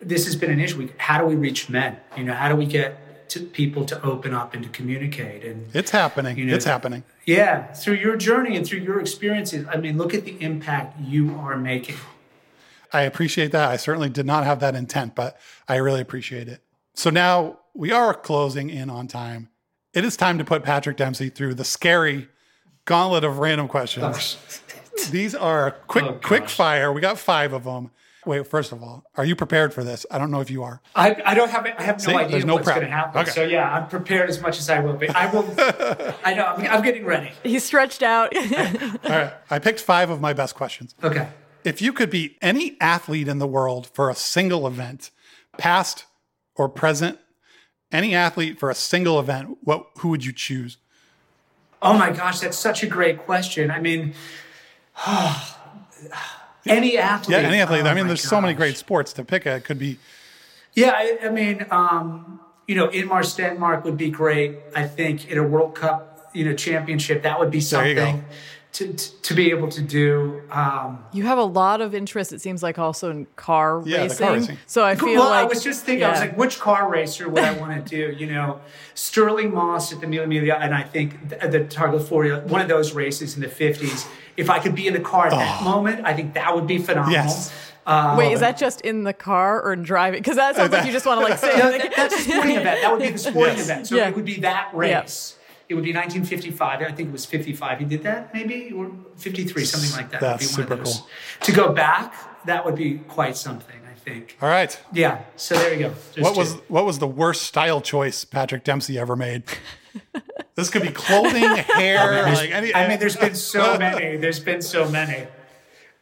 [0.00, 0.88] this has been an issue.
[0.96, 1.98] How do we reach men?
[2.16, 2.98] You know, how do we get
[3.34, 5.44] to people to open up and to communicate?
[5.44, 6.36] And It's happening.
[6.38, 7.04] You know, it's happening.
[7.26, 11.34] yeah, through your journey and through your experiences, I mean, look at the impact you
[11.36, 11.96] are making.
[12.92, 13.70] I appreciate that.
[13.70, 16.62] I certainly did not have that intent, but I really appreciate it.
[16.94, 19.48] So now we are closing in on time.
[19.92, 22.28] It is time to put Patrick Dempsey through the scary
[22.84, 24.36] gauntlet of random questions.
[24.38, 26.92] Oh, These are quick, Oh, quick fire.
[26.92, 27.90] We got five of them.
[28.26, 30.06] Wait, first of all, are you prepared for this?
[30.10, 30.80] I don't know if you are.
[30.94, 32.14] I, I don't have I have no See?
[32.14, 33.20] idea no what's going to happen.
[33.22, 33.30] Okay.
[33.30, 35.08] So yeah, I'm prepared as much as I will be.
[35.08, 35.44] I will.
[36.24, 36.46] I know.
[36.46, 37.32] I'm, I'm getting ready.
[37.42, 38.34] He's stretched out.
[38.36, 39.32] All right.
[39.50, 40.94] I picked five of my best questions.
[41.02, 41.28] Okay.
[41.64, 45.10] If you could be any athlete in the world for a single event,
[45.58, 46.06] past
[46.56, 47.18] or present,
[47.92, 50.78] any athlete for a single event, what who would you choose?
[51.82, 53.70] Oh my gosh, that's such a great question.
[53.70, 54.14] I mean,
[56.66, 57.36] any athlete.
[57.36, 57.82] Yeah, any athlete.
[57.84, 59.56] Oh I mean, my there's so many great sports to pick at.
[59.58, 59.98] It could be
[60.74, 64.58] Yeah, I, I mean, um, you know, Ingemar Stenmark would be great.
[64.74, 68.04] I think in a World Cup, you know, championship, that would be There you go.
[68.04, 68.24] something
[68.74, 70.42] to, to to be able to do.
[70.50, 74.02] Um, you have a lot of interest, it seems like, also in car Yeah, the
[74.04, 74.26] racing.
[74.26, 74.58] car racing.
[74.66, 77.28] So I feel well, like I was just thinking, I was like, which car racer
[77.28, 78.16] would I want to do?
[78.18, 78.60] You know,
[78.94, 82.92] Stirling Moss at the Mille Miglia, and I think the, the Targa one of those
[82.92, 84.08] races in the 50s.
[84.36, 86.78] If I could be in the car at that moment, I think that would be
[86.78, 87.10] phenomenal.
[87.18, 87.24] Oh.
[87.24, 87.52] Yes.
[87.86, 90.20] Uh, Wait, is that just in the car or in driving?
[90.20, 91.56] Because that sounds like you just want to like say.
[91.58, 92.80] no, that- that's a sporting event.
[92.80, 93.64] That would be the sporting Yes.
[93.66, 93.86] event.
[93.88, 94.08] So Yeah.
[94.08, 95.36] it would be that race.
[95.68, 96.82] It would be 1955.
[96.82, 97.78] I think it was 55.
[97.78, 100.20] He did that, maybe, or 53, something like that.
[100.20, 101.02] That's would be super those.
[101.42, 102.14] To go back,
[102.46, 103.76] that would be quite something.
[103.90, 104.36] I think.
[104.42, 104.78] all right.
[104.92, 105.20] Yeah.
[105.36, 105.94] So there you go.
[106.14, 106.40] There's What two.
[106.40, 109.44] was what was the worst style choice Patrick Dempsey ever made?
[110.54, 112.74] This could be clothing, hair, like any.
[112.74, 114.16] I mean, there's been so many.
[114.16, 115.26] There's been so many.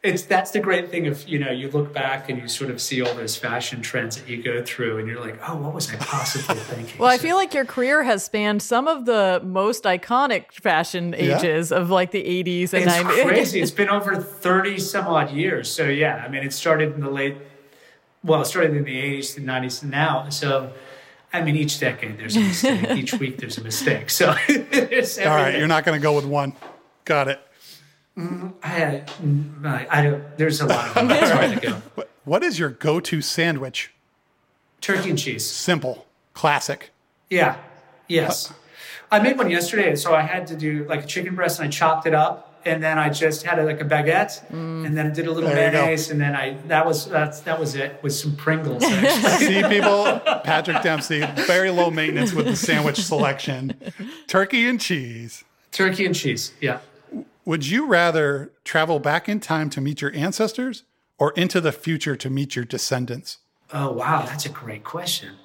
[0.01, 2.81] It's that's the great thing of you know you look back and you sort of
[2.81, 5.89] see all those fashion trends that you go through and you're like, oh, what was
[5.93, 6.99] I possibly thinking?
[6.99, 11.37] Well, I feel like your career has spanned some of the most iconic fashion Yeah.
[11.37, 13.23] ages of like the 80s and it's 90s.
[13.25, 13.61] crazy.
[13.61, 15.71] It's been over thirty some odd years.
[15.71, 17.37] So yeah, I mean, it started in the late.
[18.25, 20.27] Well, it started in the eighties, the nineties, and now.
[20.29, 20.73] So,
[21.33, 22.91] I mean, each decade there's a mistake.
[22.95, 24.11] each week there's a mistake.
[24.11, 26.53] So all right, you're not going to go with one.
[27.05, 27.41] Got it.
[28.17, 29.03] Mm, I,
[29.67, 30.37] I, I don't.
[30.37, 31.09] There's a lot of them.
[31.09, 31.81] To go.
[31.95, 33.91] What, what is your go-to sandwich?
[34.79, 35.45] Turkey and cheese.
[35.45, 36.91] Simple, classic.
[37.29, 37.57] Yeah.
[38.07, 38.51] Yes.
[38.51, 38.53] Uh,
[39.11, 41.71] I made one yesterday, so I had to do like a chicken breast, and I
[41.71, 44.85] chopped it up, and then I just had it like a baguette, mm.
[44.85, 47.59] and then I did a little There mayonnaise, and then I that was that's that
[47.59, 48.83] was it with some Pringles.
[48.87, 49.45] actually.
[49.45, 53.75] See, people, Patrick Dempsey, very low maintenance with the sandwich selection.
[54.27, 55.43] Turkey and cheese.
[55.71, 56.53] Turkey and cheese.
[56.61, 56.79] Yeah.
[57.45, 60.83] Would you rather travel back in time to meet your ancestors
[61.17, 63.39] or into the future to meet your descendants?
[63.73, 65.35] Oh wow, that's a great question.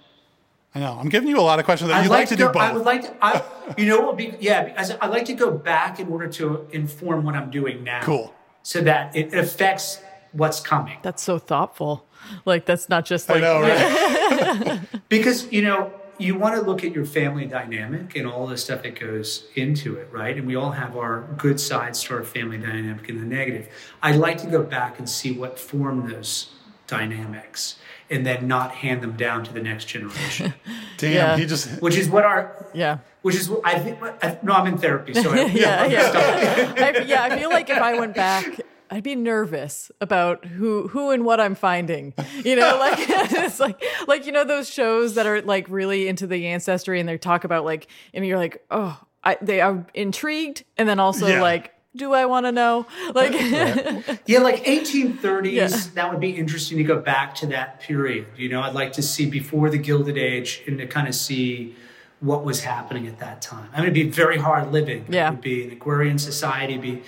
[0.74, 0.98] I know.
[1.00, 2.62] I'm giving you a lot of questions that I'd you'd like, to, do go, both.
[2.62, 3.24] I would like to.
[3.24, 3.42] I,
[3.78, 4.08] you know what?
[4.08, 7.50] would Be, yeah, because I like to go back in order to inform what I'm
[7.50, 8.02] doing now.
[8.02, 8.34] Cool.
[8.62, 10.02] So that it affects
[10.32, 10.98] what's coming.
[11.02, 12.06] That's so thoughtful.
[12.44, 14.80] Like that's not just I like know, right?
[15.08, 18.82] Because you know, you want to look at your family dynamic and all the stuff
[18.82, 20.36] that goes into it, right?
[20.36, 23.68] And we all have our good sides to our family dynamic and the negative.
[24.02, 26.52] I'd like to go back and see what formed those
[26.86, 27.76] dynamics
[28.11, 30.54] and then not hand them down to the next generation.
[30.98, 31.36] Damn, Yeah.
[31.36, 32.98] he just which is what our Yeah.
[33.22, 36.74] which is I think I, no I'm in therapy so I, yeah, yeah.
[36.76, 41.11] I, yeah, I feel like if I went back, I'd be nervous about who who
[41.11, 42.14] and what I'm finding.
[42.44, 46.26] You know, like it's like like you know those shows that are like really into
[46.26, 50.64] the ancestry and they talk about like and you're like, "Oh, I they are intrigued."
[50.78, 51.42] And then also Yeah.
[51.42, 53.32] like, "Do I want to know?" Like
[54.26, 55.68] Yeah, like 1830s, Yeah.
[55.94, 58.26] that would be interesting to go back to that period.
[58.36, 61.74] You know, I'd like to see before the Gilded Age and to kind of see
[62.20, 63.68] what was happening at that time.
[63.72, 65.07] I mean, it'd be very hard living.
[65.09, 65.28] Yeah.
[65.28, 67.03] It would be an agrarian society, be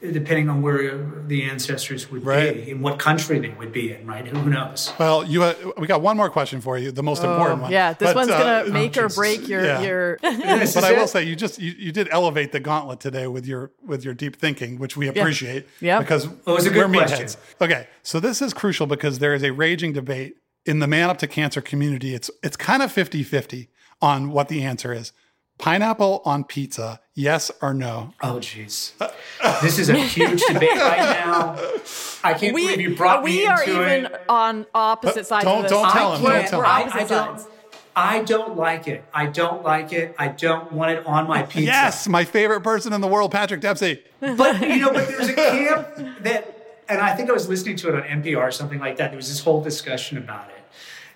[0.00, 2.54] depending on where the ancestors would Right.
[2.66, 4.26] be, in what country they would be in, right?
[4.26, 4.92] Who knows?
[4.98, 7.70] Well, you uh, we got one more question for you, the most important one.
[7.70, 9.80] Oh, yeah, this But, one's uh, going to make or break your Yeah.
[9.82, 13.46] your But I will say you just you, you did elevate the gauntlet today with
[13.46, 15.66] your with your deep thinking, which we appreciate.
[15.80, 16.00] Yeah.
[16.00, 17.26] Because it was a good we're question.
[17.26, 17.36] meatheads.
[17.60, 17.86] Okay.
[18.02, 20.34] So this is crucial because there is a raging debate
[20.66, 22.14] in the man up to cancer community.
[22.14, 23.68] It's it's kind of 50-50
[24.02, 25.12] on what the answer is.
[25.58, 28.12] Pineapple on pizza, yes or no?
[28.22, 28.92] Oh, jeez.
[29.62, 31.56] This is a huge debate right now.
[32.22, 34.20] I can't believe you brought we me are even it.
[34.28, 35.70] on opposite sides don't- of this.
[35.72, 36.66] don't tell I him, don't can't- tell him.
[36.66, 37.46] I- I don't-
[37.96, 39.04] I don't like it.
[39.14, 40.16] I don't like it.
[40.18, 41.60] I don't want it on my pizza.
[41.62, 44.02] Yes, my favorite person in the world, Patrick Dempsey.
[44.18, 45.88] But you know, but there's a camp
[46.24, 49.10] that, and I think I was listening to it on NPR or something like that.
[49.12, 50.64] There was this whole discussion about it,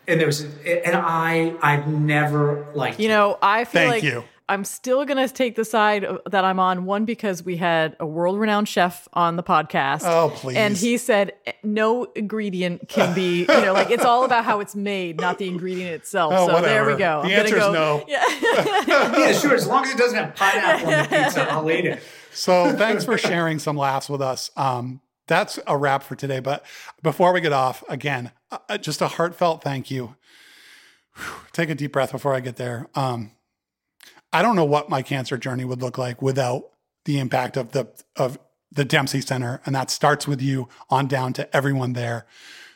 [0.07, 3.01] and there was, and I, I've never liked.
[3.01, 3.13] You it.
[3.13, 4.23] know, I feel Thank like you.
[4.49, 6.85] I'm still going to take the side that I'm on.
[6.87, 10.03] One, because we had a world renowned chef on the podcast.
[10.05, 10.57] Oh, please.
[10.57, 14.61] And he said eh, no ingredient can be, you know, like it's all about how
[14.61, 16.33] it's made, not the ingredient itself.
[16.35, 16.99] Oh, so there we whatever.
[16.99, 17.23] go.
[17.23, 18.05] The I'm gonna answer's go, no.
[18.09, 18.25] Yeah.
[18.87, 19.55] yeah, sure.
[19.55, 22.03] As long as it doesn't have pineapple on the pizza, I'll eat it.
[22.33, 24.51] So thanks for sharing some laughs with us.
[24.57, 26.41] Um, that's a wrap for today.
[26.41, 26.65] But
[27.03, 30.17] before we get off, again, uh, just a heartfelt thank you.
[31.17, 32.89] Whew, Take a deep breath before I get there.
[32.95, 33.33] Um,
[34.33, 36.65] I don't know what my cancer journey would look like without
[37.05, 38.39] the impact of the of
[38.71, 42.27] the Dempsey Center, and that starts with you on down to everyone there.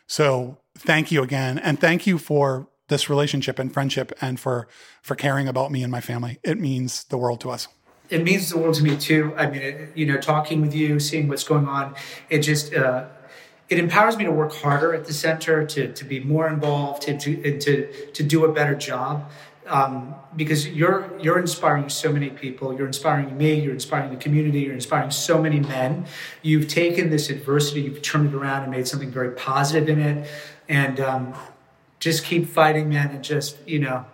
[0.07, 4.68] So thank you again, and thank you for this relationship and friendship, and for
[5.03, 6.38] for caring about me and my family.
[6.42, 7.68] It means the world to us.
[8.11, 9.34] it means the world to me too.
[9.36, 11.94] I mean, it, you know, talking with you, seeing what's going on,
[12.28, 13.07] it just uh,
[13.68, 17.18] it empowers me to work harder at the center, to to be more involved, to
[17.18, 19.30] to to to do a better job.
[19.72, 22.76] Um, because you're you're inspiring so many people.
[22.76, 23.54] You're inspiring me.
[23.60, 24.60] You're inspiring the community.
[24.60, 26.06] You're inspiring so many men.
[26.42, 30.30] You've taken this adversity, you've turned it around and made something very positive in it.
[30.68, 31.34] And um,
[32.00, 34.04] just keep fighting, man, and just you know,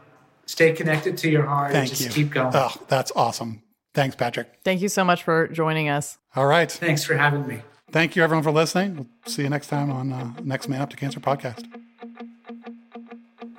[0.46, 1.72] stay connected to your heart.
[1.72, 2.24] Thank and just you.
[2.24, 2.54] keep going.
[2.54, 3.62] Oh, that's awesome.
[3.94, 4.61] Thanks, Patrick.
[4.64, 6.18] Thank you so much for joining us.
[6.36, 6.70] All right.
[6.70, 7.62] Thanks for having me.
[7.90, 8.96] Thank you, everyone, for listening.
[8.96, 11.64] We'll see you next time on uh, Next Man Up to Cancer podcast.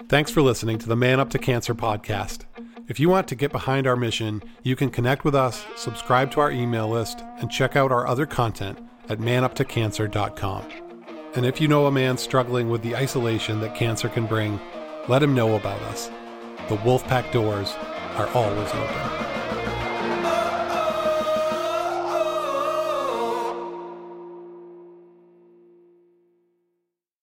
[0.09, 2.45] Thanks for listening to the Man Up to Cancer podcast.
[2.87, 6.39] If you want to get behind our mission, you can connect with us, subscribe to
[6.39, 10.67] our email list, and check out our other content at manuptocancer.com.
[11.35, 14.59] And if you know a man struggling with the isolation that cancer can bring,
[15.07, 16.09] let him know about us.
[16.69, 17.75] The Wolfpack doors
[18.15, 19.28] are always open.